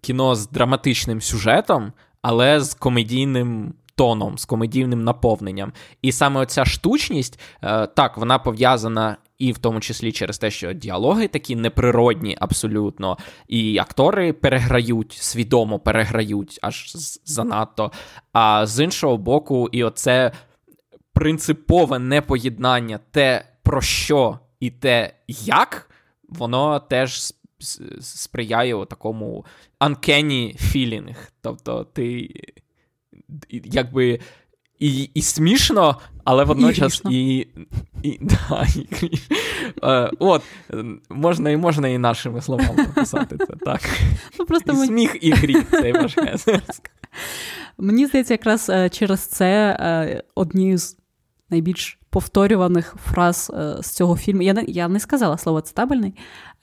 кіно 0.00 0.34
з 0.34 0.48
драматичним 0.48 1.20
сюжетом, 1.20 1.92
але 2.22 2.60
з 2.60 2.74
комедійним 2.74 3.74
тоном, 3.94 4.38
з 4.38 4.44
комедійним 4.44 5.04
наповненням. 5.04 5.72
І 6.02 6.12
саме 6.12 6.40
оця 6.40 6.64
штучність, 6.64 7.40
е, 7.62 7.86
так, 7.86 8.18
вона 8.18 8.38
пов'язана. 8.38 9.16
І 9.38 9.52
в 9.52 9.58
тому 9.58 9.80
числі 9.80 10.12
через 10.12 10.38
те, 10.38 10.50
що 10.50 10.72
діалоги 10.72 11.28
такі 11.28 11.56
неприродні 11.56 12.36
абсолютно, 12.40 13.18
і 13.48 13.78
актори 13.78 14.32
переграють, 14.32 15.12
свідомо 15.12 15.78
переграють 15.78 16.58
аж 16.62 16.92
занадто. 17.24 17.92
А 18.32 18.66
з 18.66 18.84
іншого 18.84 19.16
боку, 19.16 19.68
і 19.72 19.84
оце 19.84 20.32
принципове 21.12 21.98
непоєднання 21.98 23.00
те, 23.10 23.44
про 23.62 23.80
що 23.80 24.38
і 24.60 24.70
те, 24.70 25.14
як 25.28 25.90
воно 26.28 26.80
теж 26.80 27.34
сприяє 28.00 28.86
такому 28.86 29.44
uncanny 29.80 30.56
feeling. 30.56 31.16
Тобто, 31.40 31.84
ти 31.84 32.30
якби 33.50 34.20
і 34.78 35.10
і 35.14 35.22
смішно, 35.22 35.96
але 36.24 36.44
водночас 36.44 37.02
і. 37.10 37.38
і, 37.38 37.48
і, 38.02 38.18
да, 38.20 38.66
і 38.76 39.10
е, 39.82 40.10
От, 40.18 40.42
можна 41.10 41.50
і 41.50 41.56
можна 41.56 41.88
і 41.88 41.98
нашими 41.98 42.42
словами 42.42 42.74
написати 42.76 43.36
це. 43.38 43.46
так. 43.64 43.80
Ну, 44.38 44.46
просто 44.46 44.72
і 44.72 44.76
ми... 44.76 44.86
Сміх 44.86 45.16
і 45.20 45.32
гріх 45.32 45.64
цей 45.70 45.92
ваш 45.92 46.16
Мені 47.78 48.06
здається, 48.06 48.34
якраз 48.34 48.70
е, 48.70 48.88
через 48.88 49.20
це 49.20 49.76
е, 49.80 50.22
одні 50.34 50.76
з 50.76 50.96
найбільш 51.50 51.98
повторюваних 52.10 52.96
фраз 53.04 53.52
з 53.80 53.90
цього 53.90 54.16
фільму. 54.16 54.42
Я 54.42 54.52
не 54.54 54.64
я 54.68 54.88
не 54.88 55.00
сказала 55.00 55.38
слово 55.38 55.60
цитабельний, 55.60 56.14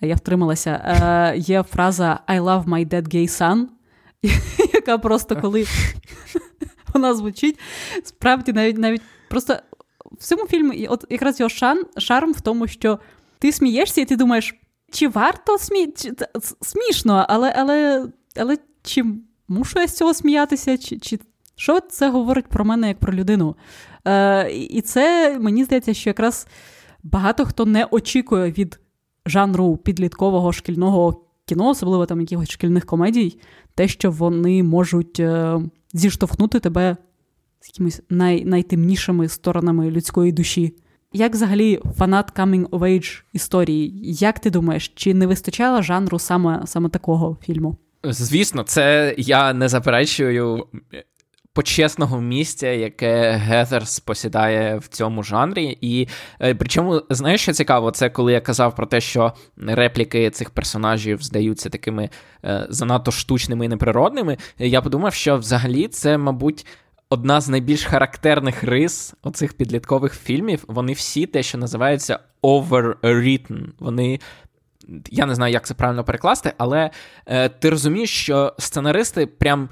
я 0.01 0.15
втрималася. 0.15 1.34
Є 1.38 1.63
фраза 1.63 2.19
I 2.28 2.41
love 2.41 2.65
my 2.65 2.88
dead 2.88 3.15
gay 3.15 3.28
son, 3.28 3.65
яка 4.73 4.97
просто 4.97 5.36
коли 5.36 5.65
вона 6.96 7.14
звучить. 7.14 7.60
Справді, 8.04 8.54
навіть 8.54 8.78
навіть 8.78 9.02
просто 9.30 9.58
в 10.12 10.24
цьому 10.24 10.48
фільмі 10.48 10.88
от 10.88 11.06
якраз 11.10 11.40
його 11.40 11.50
шан, 11.50 11.86
шарм 11.98 12.32
в 12.32 12.42
тому, 12.42 12.68
що 12.68 13.00
ти 13.40 13.52
смієшся, 13.52 14.02
і 14.02 14.06
ти 14.06 14.16
думаєш, 14.16 14.56
чи 14.92 15.08
варто 15.08 15.58
смі... 15.58 15.88
Чи... 15.88 16.12
смішно, 16.62 17.26
але 17.30 17.54
але, 17.58 18.08
але 18.38 18.58
чи 18.84 19.04
мушу 19.48 19.80
я 19.80 19.88
з 19.88 19.98
цього 19.98 20.14
сміятися? 20.14 20.78
Чи, 20.78 20.98
чи... 20.98 21.20
Що 21.56 21.80
це 21.80 22.10
говорить 22.10 22.48
про 22.48 22.66
мене 22.66 22.88
як 22.88 23.00
про 23.00 23.14
людину? 23.14 23.56
Е, 24.08 24.52
І 24.52 24.82
це 24.82 25.38
мені 25.40 25.64
здається, 25.64 25.94
що 25.94 26.10
якраз 26.10 26.48
багато 27.04 27.46
хто 27.46 27.66
не 27.66 27.86
очікує 27.86 28.52
від 28.52 28.80
жанру 29.26 29.78
підліткового 29.78 30.52
шкільного 30.52 31.26
кіно, 31.46 31.70
особливо 31.70 32.06
там 32.06 32.22
якихось 32.22 32.50
шкільних 32.50 32.86
комедій, 32.86 33.40
те, 33.76 33.88
що 33.88 34.12
вони 34.12 34.64
можуть 34.64 35.20
е, 35.20 35.60
зіштовхнути 35.96 36.60
тебе 36.60 36.98
з 37.60 37.68
якимись 37.68 38.02
най, 38.10 38.46
найтемнішими 38.46 39.28
сторонами 39.30 39.92
людської 39.92 40.32
душі. 40.32 40.76
Як 41.14 41.34
взагалі 41.34 41.80
фанат 41.98 42.40
coming 42.40 42.70
of 42.70 42.80
age 42.80 43.24
історії? 43.34 43.94
Як 44.04 44.40
ти 44.40 44.50
думаєш, 44.50 44.88
чи 44.96 45.14
не 45.14 45.28
вистачало 45.28 45.82
жанру 45.82 46.20
саме, 46.20 46.62
саме 46.66 46.90
такого 46.90 47.38
фільму? 47.46 47.78
Звісно, 48.04 48.64
це 48.64 49.16
я 49.18 49.54
не 49.54 49.70
заперечую 49.70 50.66
почесного 51.56 52.22
місця, 52.22 52.68
яке 52.68 53.32
Гезерс 53.32 54.00
посідає 54.00 54.78
в 54.78 54.88
цьому 54.88 55.24
жанрі. 55.24 55.78
І 55.82 56.08
е, 56.41 56.56
причому, 56.56 57.02
знаєш, 57.10 57.41
що 57.41 57.54
цікаво, 57.54 57.91
це 57.91 58.10
коли 58.10 58.34
я 58.34 58.41
казав 58.41 58.76
про 58.76 58.86
те, 58.86 59.02
що 59.02 59.34
репліки 59.58 60.30
цих 60.30 60.50
персонажів 60.50 61.24
здаються 61.24 61.70
такими 61.70 62.10
е, 62.46 62.68
занадто 62.70 63.12
штучними 63.12 63.65
і 63.65 63.68
неприродними. 63.68 64.38
Я 64.58 64.82
подумав, 64.82 65.13
що 65.13 65.38
взагалі 65.38 65.88
це, 65.88 66.18
мабуть. 66.18 66.65
Одна 67.10 67.41
з 67.41 67.50
найбільш 67.50 67.86
характерних 67.86 68.63
рис 68.63 69.13
оцих 69.24 69.54
підліткових 69.54 70.13
фільмів, 70.13 70.63
вони 70.68 70.94
всі 70.94 71.26
те, 71.26 71.44
що 71.44 71.58
називається 71.58 72.20
overwritten. 72.44 73.65
Вони. 73.80 74.20
Я 75.12 75.26
не 75.26 75.36
знаю, 75.36 75.54
як 75.54 75.65
це 75.65 75.74
правильно 75.74 76.04
перекласти, 76.04 76.54
але 76.58 76.89
е, 77.26 77.50
ти 77.50 77.70
розумієш, 77.70 78.10
що 78.10 78.54
сценаристи 78.60 79.26
прям 79.26 79.70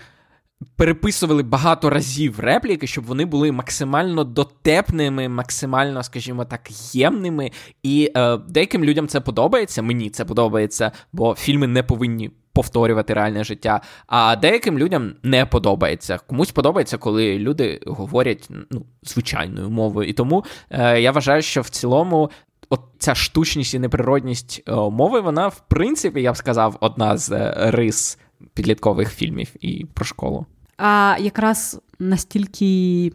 переписували 0.75 1.43
багато 1.43 1.89
разів 1.89 2.39
репліки, 2.39 2.87
щоб 2.87 3.05
вони 3.05 3.25
були 3.25 3.51
максимально 3.51 4.23
дотепними, 4.23 5.29
максимально, 5.29 6.03
скажімо 6.03 6.45
так, 6.45 6.95
ємними. 6.95 7.51
І 7.83 8.11
е, 8.15 8.37
деяким 8.37 8.83
людям 8.83 9.07
це 9.07 9.21
подобається. 9.21 9.81
Мені 9.81 10.09
це 10.09 10.25
подобається, 10.25 10.91
бо 11.13 11.35
фільми 11.35 11.67
не 11.67 11.83
повинні. 11.83 12.31
Повторювати 12.55 13.13
реальне 13.13 13.43
життя, 13.43 13.81
а 14.07 14.35
деяким 14.35 14.79
людям 14.79 15.13
не 15.23 15.45
подобається. 15.45 16.19
Комусь 16.27 16.51
подобається, 16.51 16.97
коли 16.97 17.39
люди 17.39 17.79
говорять 17.85 18.49
ну, 18.71 18.85
звичайною 19.03 19.69
мовою. 19.69 20.09
І 20.09 20.13
тому 20.13 20.45
е, 20.69 21.01
я 21.01 21.11
вважаю, 21.11 21.41
що 21.41 21.61
в 21.61 21.69
цілому 21.69 22.29
от 22.69 22.81
ця 22.97 23.15
штучність 23.15 23.73
і 23.73 23.79
неприродність 23.79 24.63
е, 24.67 24.71
мови, 24.75 25.19
вона, 25.19 25.47
в 25.47 25.59
принципі, 25.67 26.21
я 26.21 26.31
б 26.31 26.37
сказав, 26.37 26.77
одна 26.79 27.17
з 27.17 27.31
е, 27.31 27.53
рис 27.57 28.19
підліткових 28.53 29.13
фільмів 29.13 29.49
і 29.59 29.85
про 29.93 30.05
школу. 30.05 30.45
А 30.77 31.17
якраз 31.19 31.81
настільки 31.99 33.11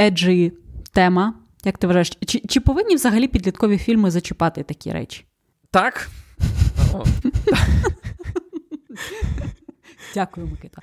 еджі 0.00 0.52
тема, 0.92 1.34
як 1.64 1.78
ти 1.78 1.86
вважаєш, 1.86 2.10
чи, 2.26 2.40
чи 2.48 2.60
повинні 2.60 2.94
взагалі 2.94 3.28
підліткові 3.28 3.78
фільми 3.78 4.10
зачіпати 4.10 4.62
такі 4.62 4.92
речі? 4.92 5.24
Так. 5.70 6.10
Дякую, 10.14 10.46
Микита. 10.46 10.82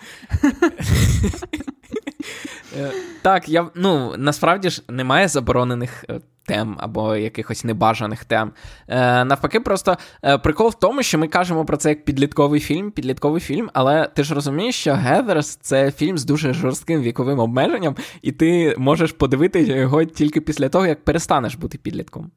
Е, 2.78 2.92
так, 3.22 3.50
я 3.50 3.70
ну 3.76 4.14
насправді 4.18 4.70
ж 4.70 4.82
немає 4.90 5.28
заборонених 5.28 6.06
е, 6.10 6.20
тем 6.52 6.76
або 6.80 7.16
якихось 7.16 7.64
небажаних 7.64 8.26
тем. 8.26 8.52
Е, 8.88 9.26
Навпаки, 9.26 9.60
просто 9.60 9.98
е, 10.24 10.38
прикол 10.38 10.70
в 10.70 10.80
тому, 10.80 11.04
що 11.04 11.18
ми 11.18 11.28
кажемо 11.28 11.66
про 11.66 11.78
це 11.78 11.90
як 11.90 12.06
підлітковий 12.06 12.60
фільм, 12.60 12.92
підлітковий 12.92 13.42
фільм, 13.42 13.70
але 13.74 14.10
ти 14.16 14.24
ж 14.24 14.36
розумієш, 14.36 14.76
що 14.76 14.94
Гедерс 14.94 15.56
це 15.56 15.92
фільм 15.92 16.18
з 16.18 16.26
дуже 16.26 16.54
жорстким 16.54 17.02
віковим 17.02 17.40
обмеженням, 17.40 17.96
і 18.22 18.32
ти 18.32 18.76
можеш 18.78 19.12
подивитися 19.12 19.76
його 19.76 20.04
тільки 20.04 20.42
після 20.42 20.70
того, 20.70 20.86
як 20.86 21.04
перестанеш 21.04 21.56
бути 21.56 21.78
підлітком. 21.78 22.32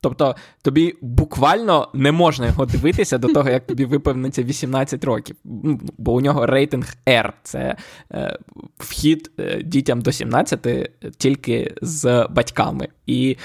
Тобто 0.00 0.36
тобі 0.62 0.94
буквально 1.00 1.88
не 1.94 2.12
можна 2.12 2.46
його 2.46 2.66
дивитися 2.66 3.18
до 3.18 3.28
того, 3.28 3.50
як 3.50 3.66
тобі 3.66 3.84
виповниться 3.84 4.42
18 4.42 5.04
років. 5.04 5.36
Ну, 5.44 5.80
бо 5.98 6.12
у 6.12 6.20
нього 6.20 6.46
рейтинг 6.46 6.94
R. 7.06 7.32
Це 7.42 7.76
е, 8.12 8.38
вхід 8.78 9.30
е, 9.38 9.62
дітям 9.62 10.00
до 10.00 10.12
17 10.12 10.90
тільки 11.18 11.74
з 11.82 12.26
батьками. 12.30 12.88
І 13.06 13.36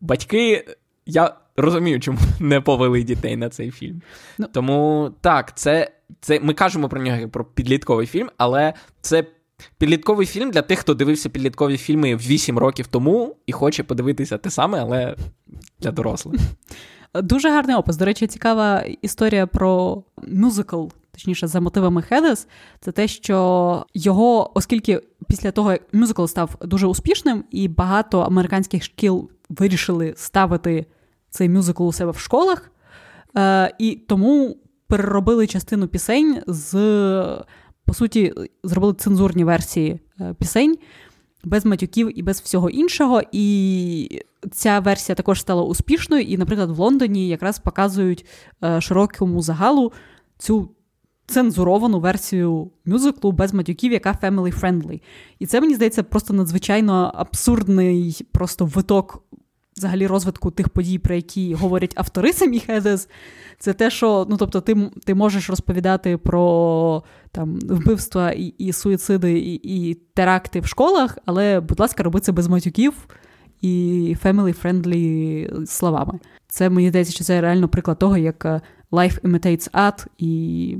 батьки, 0.00 0.64
я 1.06 1.34
розумію, 1.56 2.00
чому 2.00 2.18
не 2.40 2.60
повели 2.60 3.02
дітей 3.02 3.36
на 3.36 3.48
цей 3.48 3.70
фільм. 3.70 4.02
Ну, 4.38 4.46
Тому 4.52 5.10
так, 5.20 5.56
це, 5.56 5.90
це 6.20 6.40
ми 6.40 6.54
кажемо 6.54 6.88
про 6.88 7.02
нього 7.02 7.16
як 7.16 7.30
про 7.30 7.44
підлітковий 7.44 8.06
фільм, 8.06 8.30
але 8.36 8.74
це 9.00 9.24
Підлітковий 9.78 10.26
фільм 10.26 10.50
для 10.50 10.62
тих, 10.62 10.78
хто 10.78 10.94
дивився 10.94 11.28
підліткові 11.28 11.76
фільми 11.76 12.16
8 12.16 12.58
років 12.58 12.86
тому 12.86 13.36
і 13.46 13.52
хоче 13.52 13.82
подивитися 13.82 14.38
те 14.38 14.50
саме, 14.50 14.80
але 14.80 15.16
для 15.80 15.90
дорослих. 15.90 16.40
Дуже 17.14 17.50
гарний 17.50 17.76
опис. 17.76 17.96
До 17.96 18.04
речі, 18.04 18.26
цікава 18.26 18.84
історія 19.02 19.46
про 19.46 20.02
мюзикл, 20.28 20.86
точніше, 21.12 21.46
за 21.46 21.60
мотивами 21.60 22.02
Хедес. 22.02 22.48
Це 22.80 22.92
те, 22.92 23.08
що 23.08 23.86
його, 23.94 24.58
оскільки 24.58 25.00
після 25.28 25.50
того, 25.50 25.72
як 25.72 25.82
мюзикл 25.94 26.24
став 26.24 26.56
дуже 26.60 26.86
успішним, 26.86 27.44
і 27.50 27.68
багато 27.68 28.20
американських 28.20 28.84
шкіл 28.84 29.30
вирішили 29.48 30.14
ставити 30.16 30.86
цей 31.30 31.48
мюзикл 31.48 31.84
у 31.86 31.92
себе 31.92 32.10
в 32.10 32.18
школах, 32.18 32.70
е, 33.36 33.74
і 33.78 33.94
тому 34.08 34.56
переробили 34.88 35.46
частину 35.46 35.88
пісень 35.88 36.42
з 36.46 36.74
по 37.86 37.94
суті, 37.94 38.34
зробили 38.64 38.94
цензурні 38.94 39.44
версії 39.44 40.00
е, 40.20 40.34
пісень 40.38 40.76
без 41.44 41.66
матюків 41.66 42.18
і 42.18 42.22
без 42.22 42.40
всього 42.40 42.70
іншого. 42.70 43.22
І 43.32 44.22
ця 44.52 44.80
версія 44.80 45.16
також 45.16 45.40
стала 45.40 45.62
успішною. 45.62 46.22
І, 46.22 46.38
наприклад, 46.38 46.70
в 46.70 46.78
Лондоні 46.78 47.28
якраз 47.28 47.58
показують 47.58 48.26
е, 48.64 48.80
широкому 48.80 49.42
загалу 49.42 49.92
цю. 50.38 50.70
Цензуровану 51.28 52.00
версію 52.00 52.70
мюзиклу 52.84 53.32
без 53.32 53.54
матюків, 53.54 53.92
яка 53.92 54.18
family 54.22 54.60
friendly. 54.60 55.02
І 55.38 55.46
це 55.46 55.60
мені 55.60 55.74
здається 55.74 56.02
просто 56.02 56.34
надзвичайно 56.34 57.12
абсурдний 57.14 58.26
просто 58.32 58.64
виток 58.64 59.24
взагалі 59.76 60.06
розвитку 60.06 60.50
тих 60.50 60.68
подій, 60.68 60.98
про 60.98 61.14
які 61.14 61.54
говорять 61.54 61.92
автори 61.96 62.32
самі 62.32 62.60
Хедес. 62.60 63.08
Це 63.58 63.72
те, 63.72 63.90
що 63.90 64.26
ну 64.30 64.36
тобто, 64.36 64.60
ти 64.60 64.90
ти 65.04 65.14
можеш 65.14 65.50
розповідати 65.50 66.16
про 66.16 67.02
там 67.30 67.58
вбивства 67.58 68.30
і 68.30 68.44
і 68.46 68.72
суїциди, 68.72 69.38
і 69.38 69.54
і 69.54 69.94
теракти 69.94 70.60
в 70.60 70.66
школах, 70.66 71.18
але, 71.24 71.60
будь 71.60 71.80
ласка, 71.80 72.02
роби 72.02 72.20
це 72.20 72.32
без 72.32 72.48
матюків 72.48 73.06
і 73.60 74.16
family-friendly 74.24 75.66
словами. 75.66 76.18
Це 76.48 76.70
мені 76.70 76.88
здається, 76.88 77.14
що 77.14 77.24
це 77.24 77.40
реально 77.40 77.68
приклад 77.68 77.98
того, 77.98 78.16
як 78.16 78.44
е, 78.44 78.60
life 78.92 79.20
imitates 79.20 79.70
art, 79.70 80.06
і 80.18 80.78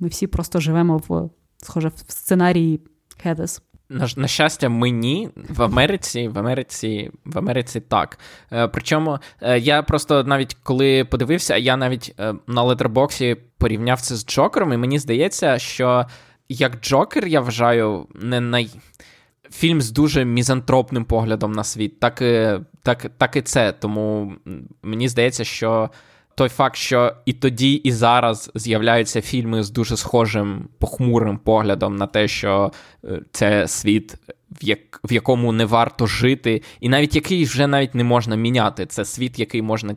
ми 0.00 0.08
всі 0.08 0.26
просто 0.26 0.60
живемо 0.60 1.02
в 1.08 1.30
схоже 1.56 1.88
в 1.88 2.12
сценарії 2.12 2.80
Хедес. 3.22 3.62
На, 3.90 4.08
на 4.16 4.28
щастя, 4.28 4.68
мені 4.68 5.28
в 5.48 5.62
Америці, 5.62 6.28
в 6.28 6.38
Америці, 6.38 7.10
в 7.24 7.38
Америці 7.38 7.80
так. 7.80 8.18
Е, 8.52 8.68
Причому 8.68 9.18
е, 9.40 9.58
я 9.58 9.82
просто 9.82 10.24
навіть 10.24 10.56
коли 10.62 11.04
подивився, 11.04 11.56
я 11.56 11.76
навіть 11.76 12.14
е, 12.20 12.34
на 12.46 12.62
летербоксі 12.62 13.36
порівняв 13.58 14.00
це 14.00 14.16
з 14.16 14.26
Джокером, 14.26 14.72
і 14.72 14.76
мені 14.76 14.98
здається, 14.98 15.58
що 15.58 16.06
як 16.48 16.80
Джокер, 16.80 17.26
я 17.26 17.40
вважаю, 17.40 18.06
не 18.14 18.40
най. 18.40 18.70
Фільм 19.52 19.80
з 19.80 19.90
дуже 19.90 20.24
мізантропним 20.24 21.04
поглядом 21.04 21.52
на 21.52 21.64
світ, 21.64 22.00
так 22.00 22.22
так, 22.82 23.06
так 23.18 23.36
і 23.36 23.42
це. 23.42 23.72
Тому 23.72 24.32
мені 24.82 25.08
здається, 25.08 25.44
що 25.44 25.90
той 26.40 26.48
факт, 26.48 26.76
що 26.76 27.12
і 27.26 27.32
тоді, 27.32 27.74
і 27.74 27.92
зараз 27.92 28.50
з'являються 28.54 29.20
фільми 29.20 29.62
з 29.62 29.70
дуже 29.70 29.96
схожим 29.96 30.68
похмурим 30.78 31.38
поглядом 31.38 31.96
на 31.96 32.06
те, 32.06 32.28
що 32.28 32.72
е, 33.04 33.20
це 33.32 33.68
світ, 33.68 34.14
в 34.50 34.64
як, 34.64 35.00
в 35.04 35.12
якому 35.12 35.52
не 35.52 35.64
варто 35.64 36.06
жити, 36.06 36.62
і 36.80 36.88
навіть 36.88 37.14
який 37.14 37.44
вже 37.44 37.66
навіть 37.66 37.94
не 37.94 38.04
можна 38.04 38.36
міняти. 38.36 38.86
Це 38.86 39.04
світ, 39.04 39.38
який 39.38 39.62
можна 39.62 39.96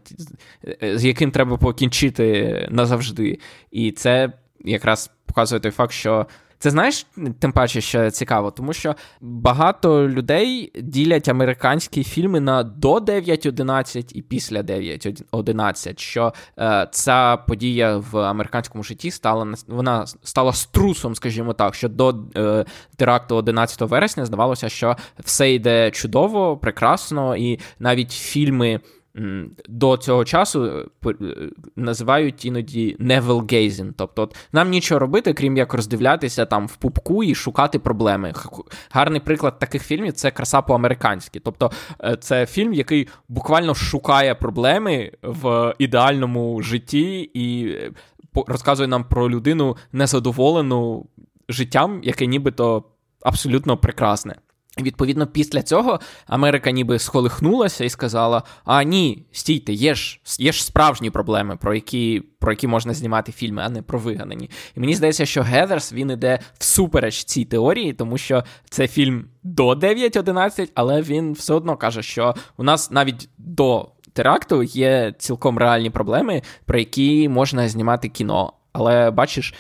е, 0.84 0.98
з 0.98 1.06
яким 1.06 1.32
треба 1.32 1.58
покінчити 1.58 2.68
назавжди. 2.72 3.40
І 3.72 3.92
це 3.92 4.34
якраз 4.66 5.12
показує 5.26 5.60
той 5.60 5.72
факт, 5.72 5.94
що 5.94 6.26
це 6.64 6.70
знаєш, 6.70 7.06
тим 7.40 7.52
паче, 7.52 7.82
що 7.82 8.12
цікаво, 8.12 8.52
тому 8.52 8.74
що 8.74 8.96
багато 9.22 10.10
людей 10.10 10.72
ділять 10.82 11.28
американські 11.28 12.04
фільми 12.04 12.40
на 12.40 12.64
до 12.64 12.98
9.11 12.98 14.12
і 14.16 14.22
після 14.22 14.62
9.11, 14.62 16.00
що 16.00 16.34
е, 16.60 16.88
ця 16.92 17.38
подія 17.38 17.98
в 17.98 18.18
американському 18.18 18.84
житті 18.84 19.12
стала 19.12 19.54
вона 19.68 20.06
стала 20.24 20.54
струсом, 20.54 21.16
скажімо 21.16 21.54
так, 21.54 21.76
що 21.76 21.90
до 21.90 22.16
е, 22.36 22.66
теракту 22.96 23.36
11 23.36 23.82
вересня 23.82 24.26
здавалося, 24.26 24.70
що 24.70 24.98
все 25.20 25.54
йде 25.54 25.92
чудово, 25.92 26.58
прекрасно, 26.58 27.36
і 27.36 27.60
навіть 27.80 28.12
фільми 28.12 28.80
до 29.70 29.98
цього 29.98 30.26
часу 30.26 30.66
е, 30.66 31.10
е, 31.10 31.50
називають 31.76 32.46
іноді 32.46 32.98
gazing. 33.00 33.94
Тобто 33.98 34.30
нам 34.52 34.70
нічого 34.70 35.00
робити, 35.00 35.34
крім 35.34 35.58
як 35.58 35.74
роздивлятися 35.74 36.46
там 36.46 36.68
в 36.68 36.76
пупку 36.76 37.24
і 37.24 37.36
шукати 37.36 37.80
проблеми. 37.80 38.34
Гарний 38.92 39.20
приклад 39.20 39.60
таких 39.60 39.84
фільмів 39.84 40.14
це 40.14 40.32
краса 40.32 40.62
по-американськи. 40.62 41.40
Тобто 41.40 41.72
е, 42.04 42.18
це 42.20 42.46
фільм, 42.46 42.74
який 42.74 43.08
буквально 43.30 43.76
шукає 43.76 44.36
проблеми 44.36 45.12
в 45.24 45.74
ідеальному 45.80 46.62
житті 46.62 47.32
і 47.34 47.78
розказує 48.48 48.88
нам 48.88 49.04
про 49.04 49.30
людину 49.30 49.78
незадоволену 49.92 51.06
життям, 51.50 52.00
яке 52.04 52.26
нібито 52.26 52.84
абсолютно 53.22 53.78
прекрасне. 53.78 54.36
Відповідно, 54.82 55.28
після 55.28 55.62
цього 55.62 56.00
Америка 56.28 56.72
ніби 56.72 57.00
схолихнулася 57.00 57.86
і 57.86 57.90
сказала: 57.90 58.44
А 58.66 58.84
ні, 58.84 59.26
стійте, 59.32 59.74
є 59.74 59.96
ж 59.96 60.20
є 60.40 60.52
ж 60.52 60.66
справжні 60.66 61.10
проблеми, 61.10 61.58
про 61.58 61.74
які 61.76 62.24
про 62.40 62.52
які 62.52 62.68
можна 62.68 62.94
знімати 62.94 63.32
фільми, 63.32 63.62
а 63.66 63.70
не 63.70 63.82
про 63.82 64.00
вигадані. 64.00 64.50
І 64.76 64.80
мені 64.80 64.96
здається, 64.96 65.26
що 65.26 65.42
Гедерс 65.42 65.94
він 65.94 66.12
іде 66.12 66.40
всупереч 66.58 67.24
цій 67.24 67.46
теорії, 67.46 67.94
тому 67.94 68.18
що 68.18 68.44
це 68.70 68.88
фільм 68.88 69.26
до 69.44 69.70
9.11, 69.70 70.70
але 70.76 71.02
він 71.02 71.34
все 71.34 71.54
одно 71.54 71.78
каже, 71.78 72.04
що 72.04 72.36
у 72.58 72.64
нас 72.64 72.92
навіть 72.92 73.30
до 73.38 73.90
теракту 74.14 74.64
є 74.64 75.14
цілком 75.18 75.58
реальні 75.58 75.90
проблеми, 75.90 76.42
про 76.66 76.80
які 76.80 77.30
можна 77.30 77.70
знімати 77.70 78.10
кіно. 78.10 78.54
Але 78.72 79.12
бачиш, 79.12 79.54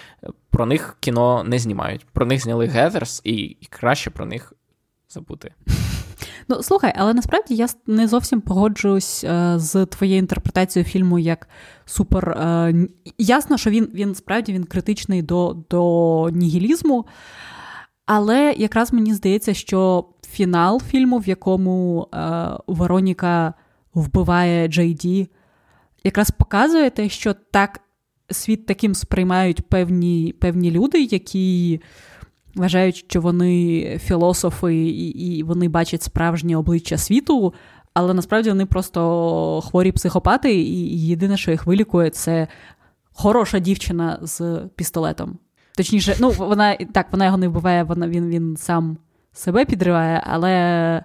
про 0.49 0.65
них 0.65 0.97
кіно 0.99 1.43
не 1.43 1.59
знімають. 1.59 2.05
Про 2.13 2.25
них 2.25 2.41
зняли 2.41 2.65
Гедерс, 2.65 3.21
і 3.23 3.57
краще 3.69 4.09
про 4.09 4.25
них 4.25 4.53
забути. 5.13 5.53
Ну, 6.47 6.63
слухай, 6.63 6.93
але 6.95 7.13
насправді 7.13 7.55
я 7.55 7.67
не 7.87 8.07
зовсім 8.07 8.41
погоджуюсь 8.41 9.23
е, 9.23 9.53
з 9.55 9.85
твоєю 9.85 10.19
інтерпретацією 10.19 10.89
фільму 10.89 11.19
як 11.19 11.49
супер. 11.85 12.29
Е, 12.29 12.87
ясно, 13.17 13.57
що 13.57 13.69
він 13.69 13.89
він 13.93 14.15
справді 14.15 14.53
він 14.53 14.63
критичний 14.63 15.21
до, 15.21 15.57
до 15.69 16.29
нігілізму, 16.33 17.05
але 18.05 18.53
якраз 18.57 18.93
мені 18.93 19.13
здається, 19.13 19.53
що 19.53 20.05
фінал 20.29 20.81
фільму, 20.81 21.17
в 21.17 21.27
якому 21.27 22.07
е, 22.13 22.49
Вероніка 22.67 23.53
вбиває 23.93 24.67
Джей 24.67 24.93
Ді, 24.93 25.27
якраз 26.03 26.31
показує 26.31 26.89
те, 26.89 27.09
що 27.09 27.33
так 27.33 27.79
світ 28.31 28.65
таким 28.65 28.95
сприймають 28.95 29.61
певні, 29.61 30.35
певні 30.39 30.71
люди, 30.71 31.03
які 31.03 31.81
вважають, 32.55 32.95
що 32.95 33.21
вони 33.21 33.81
філософи 34.03 34.75
і, 34.75 35.07
і 35.07 35.43
вони 35.43 35.69
бачать 35.69 36.03
справжнє 36.03 36.57
обличчя 36.57 36.97
світу, 36.97 37.53
але 37.93 38.13
насправді 38.13 38.49
вони 38.49 38.65
просто 38.65 39.61
хворі 39.61 39.91
психопати, 39.91 40.53
і 40.53 41.07
єдине, 41.07 41.37
що 41.37 41.51
їх 41.51 41.65
вилікує, 41.65 42.09
це 42.09 42.47
хороша 43.13 43.59
дівчина 43.59 44.19
з 44.21 44.59
пістолетом. 44.75 45.37
Точніше, 45.77 46.15
ну 46.19 46.29
вона 46.29 46.75
так, 46.75 47.07
вона 47.11 47.25
його 47.25 47.37
не 47.37 47.47
вбиває, 47.47 47.83
вона 47.83 48.07
він, 48.07 48.29
він 48.29 48.57
сам 48.57 48.97
себе 49.33 49.65
підриває, 49.65 50.23
але. 50.27 51.03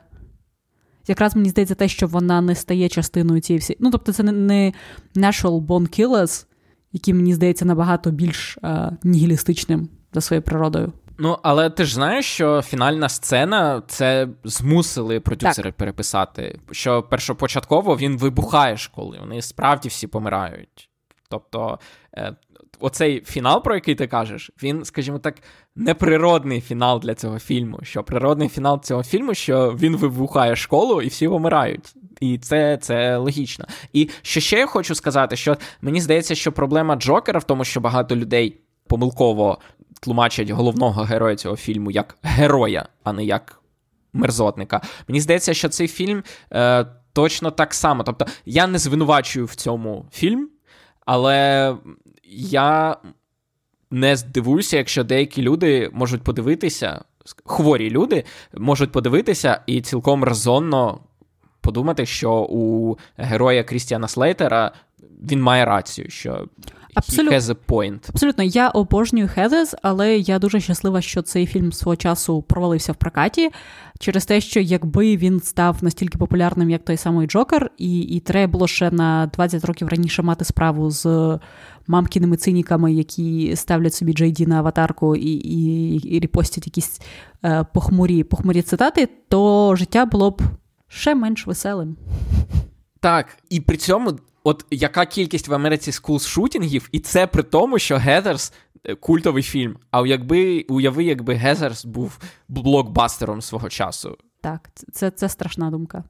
Якраз 1.10 1.36
мені 1.36 1.48
здається, 1.48 1.74
те, 1.74 1.88
що 1.88 2.06
вона 2.06 2.40
не 2.40 2.54
стає 2.54 2.88
частиною 2.88 3.40
цієї 3.40 3.58
всієї. 3.58 3.78
Ну, 3.80 3.90
тобто, 3.90 4.12
це 4.12 4.22
не 4.22 4.72
Natural 5.16 5.66
Born 5.66 6.00
Killers, 6.00 6.46
який, 6.92 7.14
мені 7.14 7.34
здається, 7.34 7.64
набагато 7.64 8.10
більш 8.10 8.58
а, 8.62 8.90
нігілістичним 9.02 9.88
за 10.12 10.20
своєю 10.20 10.42
природою. 10.42 10.92
Ну, 11.18 11.38
але 11.42 11.70
ти 11.70 11.84
ж 11.84 11.94
знаєш, 11.94 12.26
що 12.26 12.62
фінальна 12.62 13.08
сцена 13.08 13.82
це 13.86 14.28
змусили 14.44 15.20
продюсери 15.20 15.70
так. 15.70 15.76
переписати. 15.76 16.60
Що 16.70 17.02
першопочатково 17.02 17.96
він 17.96 18.18
вибухає 18.18 18.76
школи, 18.76 19.18
вони 19.20 19.42
справді 19.42 19.88
всі 19.88 20.06
помирають. 20.06 20.90
Тобто, 21.30 21.78
е, 22.16 22.36
оцей 22.80 23.22
фінал, 23.26 23.62
про 23.62 23.74
який 23.74 23.94
ти 23.94 24.06
кажеш, 24.06 24.50
він, 24.62 24.84
скажімо 24.84 25.18
так, 25.18 25.34
неприродний 25.76 26.60
фінал 26.60 27.00
для 27.00 27.14
цього 27.14 27.38
фільму. 27.38 27.78
Що 27.82 28.02
природний 28.02 28.48
фінал 28.48 28.82
цього 28.82 29.02
фільму, 29.02 29.34
що 29.34 29.76
він 29.80 29.96
вибухає 29.96 30.56
школу 30.56 31.02
і 31.02 31.08
всі 31.08 31.28
помирають. 31.28 31.94
І 32.20 32.38
це 32.38 32.76
це 32.76 33.16
логічно. 33.16 33.64
І 33.92 34.10
що 34.22 34.40
ще 34.40 34.58
я 34.58 34.66
хочу 34.66 34.94
сказати, 34.94 35.36
що 35.36 35.56
мені 35.82 36.00
здається, 36.00 36.34
що 36.34 36.52
проблема 36.52 36.96
Джокера 36.96 37.38
в 37.38 37.44
тому, 37.44 37.64
що 37.64 37.80
багато 37.80 38.16
людей 38.16 38.60
помилково 38.88 39.58
тлумачать 40.00 40.50
головного 40.50 41.02
героя 41.02 41.36
цього 41.36 41.56
фільму 41.56 41.90
як 41.90 42.18
героя, 42.22 42.88
а 43.04 43.12
не 43.12 43.24
як 43.24 43.60
мерзотника. 44.12 44.80
Мені 45.08 45.20
здається, 45.20 45.54
що 45.54 45.68
цей 45.68 45.88
фільм 45.88 46.22
е, 46.52 46.86
точно 47.12 47.50
так 47.50 47.74
само. 47.74 48.02
Тобто, 48.02 48.26
я 48.46 48.66
не 48.66 48.78
звинувачую 48.78 49.46
в 49.46 49.54
цьому 49.54 50.06
фільм, 50.12 50.48
але 51.06 51.74
я 52.40 52.96
не 53.90 54.16
здивуюся, 54.16 54.76
якщо 54.76 55.04
деякі 55.04 55.42
люди 55.42 55.90
можуть 55.92 56.22
подивитися, 56.22 57.04
хворі 57.44 57.90
люди 57.90 58.24
можуть 58.54 58.92
подивитися 58.92 59.60
і 59.66 59.80
цілком 59.80 60.24
резонно 60.24 61.00
подумати, 61.60 62.06
що 62.06 62.32
у 62.32 62.96
героя 63.16 63.64
Крістіана 63.64 64.08
Слейтера 64.08 64.72
він 65.22 65.42
має 65.42 65.64
рацію, 65.64 66.10
що 66.10 66.46
Абсолют... 66.98 67.32
He 67.32 67.36
has 67.36 67.50
a 67.50 67.56
point. 67.66 68.08
Абсолютно, 68.08 68.42
я 68.42 68.68
обожнюю 68.68 69.28
Хедес, 69.28 69.74
але 69.82 70.16
я 70.16 70.38
дуже 70.38 70.60
щаслива, 70.60 71.00
що 71.00 71.22
цей 71.22 71.46
фільм 71.46 71.72
свого 71.72 71.96
часу 71.96 72.42
провалився 72.42 72.92
в 72.92 72.96
прокаті 72.96 73.50
через 73.98 74.26
те, 74.26 74.40
що 74.40 74.60
якби 74.60 75.16
він 75.16 75.40
став 75.40 75.76
настільки 75.82 76.18
популярним, 76.18 76.70
як 76.70 76.84
той 76.84 76.96
самий 76.96 77.26
Джокер, 77.26 77.70
і 77.78 78.00
і 78.00 78.20
треба 78.20 78.52
було 78.52 78.66
ще 78.66 78.90
на 78.90 79.26
20 79.26 79.64
років 79.64 79.88
раніше 79.88 80.22
мати 80.22 80.44
справу 80.44 80.90
з 80.90 81.38
мамкіними 81.86 82.36
циніками, 82.36 82.92
які 82.92 83.56
ставлять 83.56 83.94
собі 83.94 84.12
Джейді 84.12 84.46
на 84.46 84.58
аватарку 84.58 85.16
і 85.16 85.30
і, 85.30 85.94
і 85.94 86.20
репостять 86.20 86.66
якісь 86.66 87.00
е, 87.44 87.64
похмурі, 87.74 88.24
похмурі 88.24 88.62
цитати, 88.62 89.08
то 89.28 89.74
життя 89.76 90.06
було 90.06 90.30
б 90.30 90.42
ще 90.88 91.14
менш 91.14 91.46
веселим. 91.46 91.96
Так, 93.00 93.26
і 93.50 93.60
при 93.60 93.76
цьому 93.76 94.18
От 94.48 94.64
яка 94.70 95.06
кількість 95.06 95.48
в 95.48 95.54
Америці 95.54 95.92
скулшутінгів, 95.92 96.88
і 96.92 97.00
це 97.00 97.26
при 97.26 97.42
тому, 97.42 97.78
що 97.78 97.96
Гезерс 97.96 98.52
культовий 99.00 99.42
фільм. 99.42 99.76
А 99.90 100.06
якби 100.06 100.64
уяви, 100.68 101.04
якби 101.04 101.34
Гезерс 101.34 101.84
був 101.84 102.18
блокбастером 102.48 103.42
свого 103.42 103.68
часу. 103.68 104.16
Так, 104.40 104.70
це 104.92 105.10
це 105.10 105.28
страшна 105.28 105.70
думка. 105.70 106.04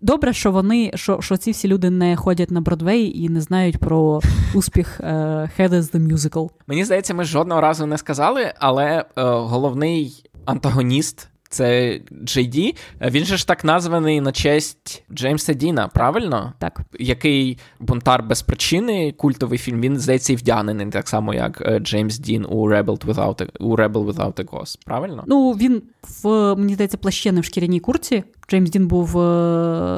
Добре, 0.00 0.32
що 0.32 0.52
вони, 0.52 0.90
що 0.94 1.20
що 1.20 1.36
ці 1.36 1.50
всі 1.50 1.68
люди 1.68 1.90
не 1.90 2.16
ходять 2.16 2.50
на 2.50 2.60
Бродвей 2.60 3.24
і 3.24 3.28
не 3.28 3.40
знають 3.40 3.78
про 3.78 4.20
успіх 4.54 5.00
Head 5.00 5.70
is 5.70 5.94
the 5.94 6.12
Musical. 6.12 6.50
Мені 6.66 6.84
здається, 6.84 7.14
ми 7.14 7.24
жодного 7.24 7.60
разу 7.60 7.86
не 7.86 7.98
сказали, 7.98 8.52
але 8.58 8.84
е, 8.86 9.04
головний 9.24 10.30
антагоніст 10.44 11.28
це 11.48 12.00
Ді. 12.36 12.76
Він 13.00 13.24
же 13.24 13.36
ж 13.36 13.46
так 13.46 13.64
названий 13.64 14.20
на 14.20 14.32
честь 14.32 15.02
Джеймса 15.12 15.54
Діна, 15.54 15.88
правильно? 15.88 16.52
Так. 16.58 16.80
Який 17.00 17.58
бунтар 17.80 18.22
без 18.22 18.42
причини, 18.42 19.12
культовий 19.12 19.58
фільм, 19.58 19.80
він 19.80 19.98
здається 19.98 20.32
і 20.32 20.36
вдягнений 20.36 20.86
так 20.86 21.08
само, 21.08 21.34
як 21.34 21.60
е, 21.60 21.78
Джеймс 21.78 22.18
Дін 22.18 22.46
у 22.48 22.68
Rebel 22.68 23.04
Without 23.06 23.42
a, 23.42 23.48
у 23.60 23.76
Rebel 23.76 24.12
Without 24.12 24.34
a 24.34 24.44
Cause, 24.44 24.78
правильно? 24.84 25.24
Ну, 25.26 25.52
він 25.52 25.82
в 26.22 26.54
мені 26.54 26.74
здається, 26.74 26.96
плащений 26.96 27.40
в 27.42 27.44
шкіряній 27.44 27.80
курці. 27.80 28.24
Джеймс 28.50 28.70
Дін 28.70 28.88
був 28.88 29.18
е, 29.18 29.20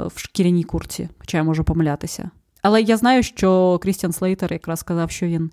в 0.07 0.13
шкіряній 0.17 0.65
курці, 0.65 1.09
хоча 1.19 1.39
я 1.39 1.45
можу 1.45 1.65
помилятися. 1.65 2.31
Але 2.63 2.83
я 2.83 2.97
знаю, 2.97 3.23
що 3.23 3.79
Крістіан 3.83 4.13
Слейтер 4.13 4.53
якраз 4.53 4.81
сказав, 4.81 5.11
що 5.11 5.27
він 5.27 5.51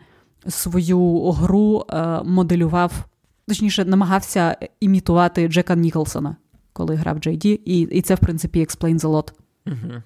свою 0.47 1.31
гру 1.31 1.86
е, 1.89 2.21
моделював 2.23 2.91
точніше, 3.47 3.86
намагався 3.86 4.57
імітувати 4.79 5.47
Джека 5.47 5.75
Ніколсона, 5.75 6.36
коли 6.73 6.95
грав 6.95 7.19
Джей 7.19 7.38
Ді, 7.38 7.62
і 7.65 7.79
і 7.81 8.01
це, 8.01 8.15
в 8.15 8.19
принципі, 8.19 8.60
explains 8.60 8.99
a 8.99 9.10
lot. 9.10 9.31
Угу. 9.65 10.03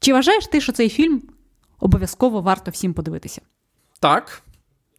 Чи 0.00 0.12
вважаєш 0.12 0.46
ти, 0.46 0.60
що 0.60 0.72
цей 0.72 0.88
фільм 0.88 1.22
обов'язково 1.80 2.40
варто 2.40 2.70
всім 2.70 2.94
подивитися. 2.94 3.40
Так. 4.00 4.42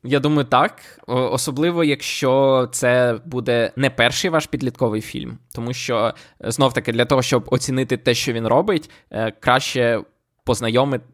Я 0.03 0.19
думаю, 0.19 0.47
так. 0.47 0.99
Особливо, 1.07 1.83
якщо 1.83 2.69
це 2.71 3.19
буде 3.25 3.71
не 3.75 3.89
перший 3.89 4.29
ваш 4.29 4.47
підлітковий 4.47 5.01
фільм, 5.01 5.37
тому 5.53 5.73
що 5.73 6.13
знов 6.39 6.73
таки 6.73 6.91
для 6.91 7.05
того, 7.05 7.21
щоб 7.21 7.47
оцінити 7.51 7.97
те, 7.97 8.13
що 8.13 8.33
він 8.33 8.47
робить, 8.47 8.89
е, 9.11 9.31
краще 9.31 10.01
познайомити. 10.43 11.05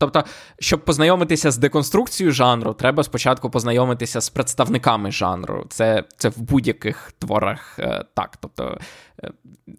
Тобто, 0.00 0.24
щоб 0.58 0.84
познайомитися 0.84 1.50
з 1.50 1.58
деконструкцією 1.58 2.32
жанру, 2.32 2.74
треба 2.74 3.02
спочатку 3.02 3.50
познайомитися 3.50 4.20
з 4.20 4.30
представниками 4.30 5.10
жанру. 5.10 5.66
Це 5.68 6.04
це 6.16 6.28
в 6.28 6.38
будь-яких 6.38 7.12
творах 7.18 7.78
е, 7.78 8.04
так. 8.14 8.36
Тобто, 8.40 8.78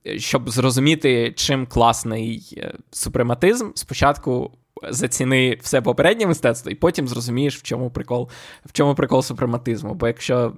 е, 0.07 0.19
щоб 0.19 0.49
зрозуміти, 0.49 1.34
чим 1.36 1.67
класний 1.67 2.53
е, 2.57 2.73
супрематизм, 2.91 3.71
спочатку 3.75 4.51
заціни 4.89 5.57
все 5.62 5.81
попереднє 5.81 6.27
мистецтво, 6.27 6.71
і 6.71 6.75
потім 6.75 7.07
зрозумієш, 7.07 7.57
в 7.57 7.62
чому 7.62 7.89
прикол 7.89 8.29
в 8.65 8.71
чому 8.71 8.95
прикол 8.95 9.21
супрематизму. 9.21 9.93
Бо 9.93 10.07
якщо 10.07 10.53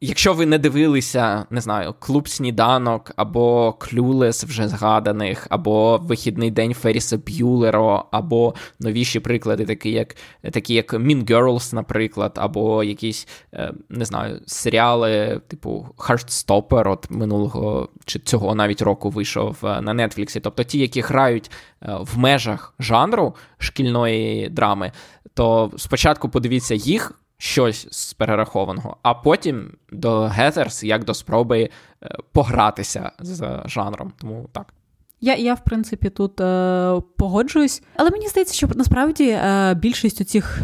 Якщо 0.00 0.34
ви 0.34 0.46
не 0.46 0.58
дивилися, 0.58 1.46
не 1.50 1.60
знаю, 1.60 1.94
клуб 1.98 2.28
сніданок 2.28 3.12
або 3.16 3.72
Клюлес 3.72 4.44
вже 4.44 4.68
згаданих, 4.68 5.46
або 5.50 5.98
вихідний 5.98 6.50
день 6.50 6.74
Ферріса 6.74 7.16
Б'юлеро, 7.16 8.06
або 8.10 8.54
новіші 8.80 9.20
приклади, 9.20 9.64
такі 9.64 9.90
як 9.90 10.16
такі 10.52 10.74
як 10.74 10.94
Mean 10.94 11.24
Girls, 11.24 11.74
наприклад, 11.74 12.32
або 12.36 12.84
якісь 12.84 13.28
е, 13.54 13.72
не 13.88 14.04
знаю, 14.04 14.40
серіали, 14.46 15.40
типу 15.48 15.86
Heartstopper 15.96 16.90
от 16.90 17.10
минулого 17.10 17.88
чи 18.04 18.18
цього 18.18 18.54
навіть 18.54 18.82
року 18.82 19.10
вийшов 19.10 19.56
е, 19.64 19.80
на 19.80 20.08
Нетфліксі. 20.08 20.40
Тобто 20.40 20.64
ті, 20.64 20.78
які 20.78 21.00
грають 21.00 21.50
е, 21.82 21.96
в 22.00 22.18
межах 22.18 22.74
жанру 22.78 23.34
шкільної 23.58 24.48
драми, 24.48 24.92
то 25.34 25.70
спочатку 25.76 26.28
подивіться 26.28 26.74
їх 26.74 27.12
щось 27.38 27.88
з 27.90 28.14
перерахованого, 28.14 28.96
а 29.02 29.14
потім 29.14 29.72
до 29.92 30.20
Гезерс 30.20 30.84
як 30.84 31.04
до 31.04 31.14
спроби 31.14 31.62
е, 32.02 32.08
погратися 32.32 33.12
з 33.18 33.62
жанром. 33.66 34.12
Тому 34.20 34.48
так. 34.52 34.74
Я, 35.20 35.34
я 35.34 35.54
в 35.54 35.64
принципі, 35.64 36.10
тут 36.10 36.40
е, 36.40 37.00
погоджуюсь, 37.16 37.82
але 37.96 38.10
мені 38.10 38.28
здається, 38.28 38.54
що 38.54 38.68
насправді 38.74 39.28
е, 39.28 39.74
більшість 39.74 40.28
цих 40.28 40.60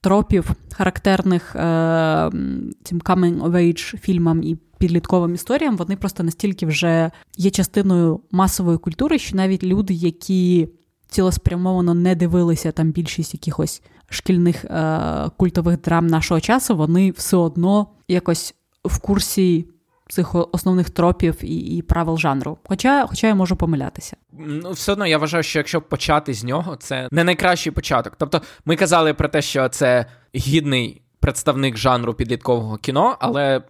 тропів, 0.00 0.50
характерних 0.72 1.56
е, 1.56 1.60
цим 2.84 3.00
coming 3.00 3.42
of 3.42 3.50
age 3.50 3.96
фільмам 3.96 4.42
і 4.42 4.56
підлітковим 4.78 5.34
історіям, 5.34 5.76
вони 5.76 5.96
просто 5.96 6.22
настільки 6.22 6.66
вже 6.66 7.10
є 7.36 7.50
частиною 7.50 8.20
масової 8.30 8.78
культури, 8.78 9.18
що 9.18 9.36
навіть 9.36 9.62
люди, 9.62 9.94
які 9.94 10.68
цілеспрямовано 11.14 11.94
не 11.94 12.14
дивилися 12.14 12.72
там 12.72 12.90
більшість 12.90 13.34
якихось 13.34 13.82
шкільних 14.10 14.64
е, 14.64 15.30
культових 15.36 15.80
драм 15.80 16.06
нашого 16.06 16.40
часу, 16.40 16.76
вони 16.76 17.10
все 17.10 17.36
одно 17.36 17.86
якось 18.08 18.54
в 18.84 18.98
курсі 18.98 19.66
цих 20.08 20.34
основних 20.54 20.90
тропів 20.90 21.44
і 21.44 21.56
і 21.56 21.82
правил 21.82 22.18
жанру. 22.18 22.58
Хоча 22.64 23.06
хоча 23.06 23.26
я 23.26 23.34
можу 23.34 23.56
помилятися. 23.56 24.16
Ну, 24.32 24.70
все 24.70 24.92
одно 24.92 25.06
я 25.06 25.18
вважаю, 25.18 25.42
що 25.42 25.58
якщо 25.58 25.80
почати 25.80 26.34
з 26.34 26.44
нього, 26.44 26.76
це 26.76 27.08
не 27.10 27.24
найкращий 27.24 27.72
початок. 27.72 28.14
Тобто, 28.18 28.42
ми 28.64 28.76
казали 28.76 29.14
про 29.14 29.28
те, 29.28 29.42
що 29.42 29.68
це 29.68 30.06
гідний 30.34 31.02
представник 31.20 31.76
жанру 31.76 32.14
підліткового 32.14 32.76
кіно, 32.76 33.16
але 33.20 33.62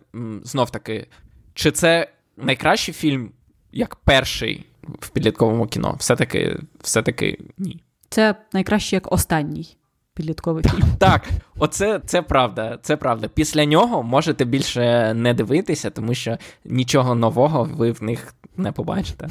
знов 0.42 0.70
таки, 0.70 1.06
чи 1.54 1.70
це 1.70 2.08
найкращий 2.36 2.94
фільм 2.94 3.30
як 3.72 3.96
перший 3.96 4.66
в 5.00 5.08
підлітковому 5.08 5.66
кіно? 5.66 5.96
Все-таки, 5.98 6.58
все-таки 6.80 7.38
ні. 7.58 7.82
Це 8.08 8.34
найкраще 8.52 8.96
як 8.96 9.12
останній 9.12 9.76
підлітковий 10.14 10.64
фільм. 10.64 10.88
Так, 10.98 11.28
оце 11.58 12.00
це 12.06 12.22
правда. 12.22 12.78
Це 12.82 12.96
правда. 12.96 13.28
Після 13.28 13.64
нього 13.64 14.02
можете 14.02 14.44
більше 14.44 15.14
не 15.14 15.34
дивитися, 15.34 15.90
тому 15.90 16.14
що 16.14 16.38
нічого 16.64 17.14
нового 17.14 17.64
ви 17.64 17.92
в 17.92 18.02
них 18.02 18.34
не 18.56 18.72
побачите. 18.72 19.28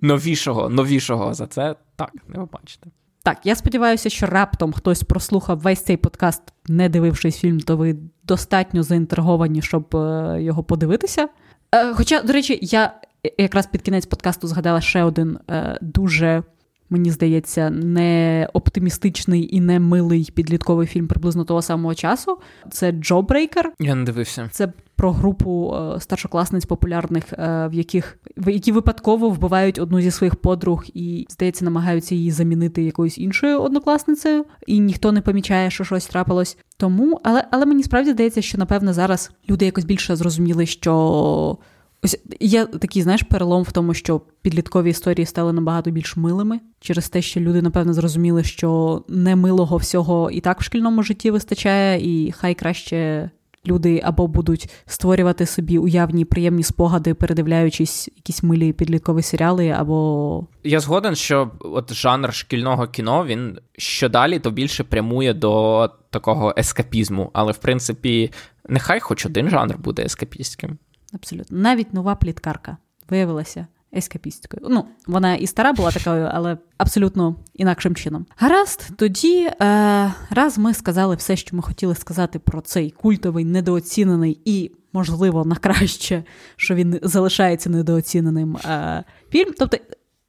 Новішого, 0.00 0.68
новішого 0.68 1.34
за 1.34 1.46
це 1.46 1.74
так, 1.96 2.10
не 2.28 2.34
побачите. 2.34 2.90
Так, 3.22 3.38
я 3.44 3.56
сподіваюся, 3.56 4.10
що 4.10 4.26
раптом 4.26 4.72
хтось 4.72 5.02
прослухав 5.02 5.58
весь 5.58 5.82
цей 5.82 5.96
подкаст, 5.96 6.42
не 6.66 6.88
дивившись 6.88 7.38
фільм, 7.38 7.60
то 7.60 7.76
ви 7.76 7.96
достатньо 8.24 8.82
заінтриговані, 8.82 9.62
щоб 9.62 9.96
е, 9.96 10.36
його 10.42 10.64
подивитися. 10.64 11.28
Е, 11.74 11.94
хоча, 11.94 12.22
до 12.22 12.32
речі, 12.32 12.58
я 12.62 12.94
якраз 13.38 13.66
під 13.66 13.82
кінець 13.82 14.06
подкасту 14.06 14.46
згадала 14.46 14.80
ще 14.80 15.02
один 15.02 15.38
е, 15.50 15.78
дуже 15.80 16.42
мені 16.90 17.10
здається, 17.10 17.70
не 17.70 18.48
оптимістичний 18.52 19.56
і 19.56 19.60
не 19.60 19.80
милий 19.80 20.30
підлітковий 20.34 20.86
фільм 20.86 21.08
приблизно 21.08 21.44
того 21.44 21.62
самого 21.62 21.94
часу. 21.94 22.38
Це 22.70 22.92
Джобрейкер. 22.92 23.72
Я 23.80 23.94
не 23.94 24.04
дивився. 24.04 24.48
Це 24.52 24.72
про 24.96 25.12
групу 25.12 25.74
е, 25.74 26.00
старшокласниць 26.00 26.64
популярних, 26.64 27.32
е, 27.32 27.68
в 27.68 27.74
яких 27.74 28.18
в 28.36 28.52
які 28.52 28.72
випадково 28.72 29.30
вбивають 29.30 29.78
одну 29.78 30.00
зі 30.00 30.10
своїх 30.10 30.36
подруг 30.36 30.84
і, 30.94 31.26
здається, 31.30 31.64
намагаються 31.64 32.14
її 32.14 32.30
замінити 32.30 32.82
якоюсь 32.82 33.18
іншою 33.18 33.60
однокласницею, 33.60 34.44
і 34.66 34.80
ніхто 34.80 35.12
не 35.12 35.20
помічає, 35.20 35.70
що 35.70 35.84
щось 35.84 36.06
трапилось. 36.06 36.58
Тому, 36.76 37.20
але 37.24 37.44
але 37.50 37.66
мені 37.66 37.82
справді 37.82 38.12
здається, 38.12 38.42
що 38.42 38.58
напевне 38.58 38.92
зараз 38.92 39.30
люди 39.50 39.64
якось 39.64 39.84
більше 39.84 40.16
зрозуміли, 40.16 40.66
що 40.66 41.58
Ось 42.04 42.18
є 42.40 42.66
такий, 42.66 43.02
знаєш, 43.02 43.22
перелом 43.22 43.62
в 43.62 43.72
тому, 43.72 43.94
що 43.94 44.20
підліткові 44.42 44.90
історії 44.90 45.26
стали 45.26 45.52
набагато 45.52 45.90
більш 45.90 46.16
милими 46.16 46.60
через 46.80 47.08
те, 47.08 47.22
що 47.22 47.40
люди, 47.40 47.62
напевно, 47.62 47.92
зрозуміли, 47.92 48.44
що 48.44 49.02
немилого 49.08 49.76
всього 49.76 50.30
і 50.30 50.40
так 50.40 50.60
в 50.60 50.64
шкільному 50.64 51.02
житті 51.02 51.30
вистачає, 51.30 52.00
і 52.00 52.32
хай 52.32 52.54
краще 52.54 53.30
люди 53.66 54.00
або 54.04 54.26
будуть 54.26 54.70
створювати 54.86 55.46
собі 55.46 55.78
уявні 55.78 56.24
приємні 56.24 56.62
спогади, 56.62 57.14
передивляючись 57.14 58.08
якісь 58.16 58.42
милі 58.42 58.72
підліткові 58.72 59.22
серіали, 59.22 59.68
або. 59.70 60.46
Я 60.64 60.80
згоден, 60.80 61.14
що 61.14 61.50
от 61.60 61.92
жанр 61.92 62.34
шкільного 62.34 62.86
кіно 62.86 63.24
він 63.26 63.58
що 63.78 64.08
далі, 64.08 64.38
то 64.38 64.50
більше 64.50 64.84
прямує 64.84 65.34
до 65.34 65.90
такого 66.10 66.54
ескапізму. 66.58 67.30
Але 67.32 67.52
в 67.52 67.58
принципі, 67.58 68.32
нехай 68.68 69.00
хоч 69.00 69.26
один 69.26 69.50
жанр 69.50 69.78
буде 69.78 70.02
ескапістським. 70.02 70.78
Абсолютно. 71.14 71.58
Навіть 71.58 71.94
нова 71.94 72.14
пліткарка 72.14 72.76
виявилася 73.10 73.66
ескапісткою. 73.96 74.66
Ну, 74.70 74.84
вона 75.06 75.34
і 75.34 75.46
стара 75.46 75.72
була 75.72 75.90
такою, 75.90 76.30
але 76.32 76.58
абсолютно 76.78 77.36
інакшим 77.54 77.94
чином. 77.94 78.26
Гаразд, 78.36 78.88
тоді, 78.96 79.50
е, 79.62 80.12
раз 80.30 80.58
ми 80.58 80.74
сказали 80.74 81.16
все, 81.16 81.36
що 81.36 81.56
ми 81.56 81.62
хотіли 81.62 81.94
сказати 81.94 82.38
про 82.38 82.60
цей 82.60 82.90
культовий, 82.90 83.44
недооцінений 83.44 84.40
і, 84.44 84.70
можливо, 84.92 85.44
на 85.44 85.56
краще, 85.56 86.24
що 86.56 86.74
він 86.74 87.00
залишається 87.02 87.70
недооціненим 87.70 88.56
е, 88.56 89.04
фільм. 89.30 89.54
Тобто. 89.58 89.78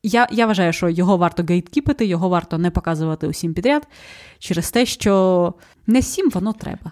Я 0.07 0.27
я 0.31 0.45
вважаю, 0.45 0.73
що 0.73 0.89
його 0.89 1.17
варто 1.17 1.43
гейткіпити, 1.43 2.05
його 2.05 2.29
варто 2.29 2.57
не 2.57 2.71
показувати 2.71 3.27
усім 3.27 3.53
підряд 3.53 3.87
через 4.39 4.71
те, 4.71 4.85
що 4.85 5.53
не 5.87 5.99
всім 5.99 6.29
воно 6.29 6.53
треба. 6.53 6.91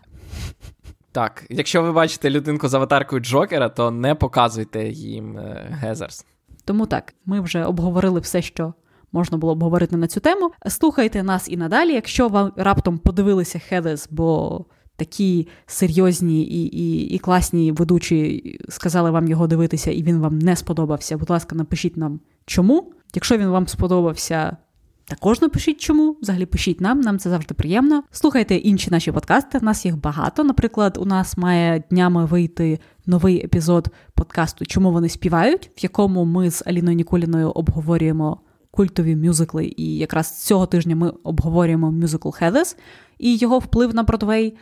Так, 1.13 1.45
якщо 1.49 1.81
ви 1.81 1.91
бачите 1.91 2.29
людинку 2.29 2.67
з 2.67 2.73
аватаркою 2.73 3.21
Джокера, 3.21 3.69
то 3.69 3.91
не 3.91 4.15
показуйте 4.15 4.89
їм 4.89 5.39
Гезерс. 5.69 6.25
Тому 6.65 6.85
так, 6.85 7.13
ми 7.25 7.41
вже 7.41 7.63
обговорили 7.63 8.19
все, 8.19 8.41
що 8.41 8.73
можна 9.11 9.37
було 9.37 9.53
обговорити 9.53 9.97
на 9.97 10.07
цю 10.07 10.19
тему. 10.19 10.51
Слухайте 10.67 11.23
нас 11.23 11.49
і 11.49 11.57
надалі. 11.57 11.93
Якщо 11.93 12.27
вам 12.27 12.51
раптом 12.55 12.97
подивилися 12.97 13.59
Хедес, 13.59 14.07
бо 14.11 14.65
такі 14.95 15.47
серйозні 15.65 16.43
і, 16.43 16.77
і, 16.77 17.15
і 17.15 17.19
класні 17.19 17.71
ведучі 17.71 18.59
сказали 18.69 19.11
вам 19.11 19.27
його 19.27 19.47
дивитися, 19.47 19.91
і 19.91 20.03
він 20.03 20.19
вам 20.19 20.39
не 20.39 20.55
сподобався. 20.55 21.17
Будь 21.17 21.29
ласка, 21.29 21.55
напишіть 21.55 21.97
нам 21.97 22.19
чому. 22.45 22.93
Якщо 23.15 23.37
він 23.37 23.47
вам 23.47 23.67
сподобався, 23.67 24.57
також 25.05 25.41
напишіть 25.41 25.81
чому. 25.81 26.17
Взагалі 26.21 26.45
пишіть 26.45 26.81
нам, 26.81 27.01
нам 27.01 27.19
це 27.19 27.29
завжди 27.29 27.53
приємно. 27.53 28.03
Слухайте 28.11 28.55
інші 28.55 28.91
наші 28.91 29.11
подкасти. 29.11 29.57
в 29.57 29.63
нас 29.63 29.85
їх 29.85 29.97
багато. 29.97 30.43
Наприклад, 30.43 30.97
у 31.01 31.05
нас 31.05 31.37
має 31.37 31.83
днями 31.89 32.25
вийти 32.25 32.79
новий 33.05 33.45
епізод 33.45 33.87
подкасту 34.13 34.65
Чому 34.65 34.91
вони 34.91 35.09
співають, 35.09 35.71
в 35.77 35.83
якому 35.83 36.25
ми 36.25 36.51
з 36.51 36.63
Аліною 36.65 36.95
Ніколіною 36.95 37.49
обговорюємо 37.49 38.39
культові 38.71 39.15
мюзикли. 39.15 39.73
І 39.77 39.97
якраз 39.97 40.43
цього 40.43 40.65
тижня 40.65 40.95
ми 40.95 41.09
обговорюємо 41.23 41.91
мюзикл 41.91 42.29
Хедес 42.29 42.77
і 43.17 43.37
його 43.37 43.59
вплив 43.59 43.95
на 43.95 44.03
Бродвей. 44.03 44.57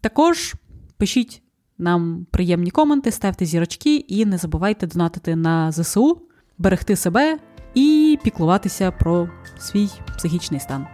Також 0.00 0.54
пишіть 0.96 1.42
нам 1.78 2.26
приємні 2.30 2.70
коменти, 2.70 3.10
ставте 3.10 3.46
зірочки 3.46 3.96
і 3.96 4.26
не 4.26 4.38
забувайте 4.38 4.86
донатити 4.86 5.36
на 5.36 5.72
ЗСУ, 5.72 6.22
берегти 6.58 6.96
себе 6.96 7.38
і 7.74 8.18
піклуватися 8.24 8.90
про 8.90 9.28
свій 9.64 9.90
психічний 10.16 10.60
стан. 10.60 10.86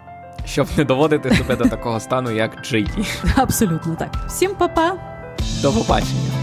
Щоб 0.44 0.68
не 0.76 0.84
доводити 0.84 1.34
себе 1.34 1.56
до 1.56 1.64
такого 1.64 2.00
стану, 2.00 2.30
як 2.30 2.62
Джейді. 2.66 3.04
Абсолютно 3.36 3.94
так. 3.94 4.16
Всім 4.28 4.54
па-па! 4.58 4.94
До 5.62 5.72
побачення. 5.72 6.39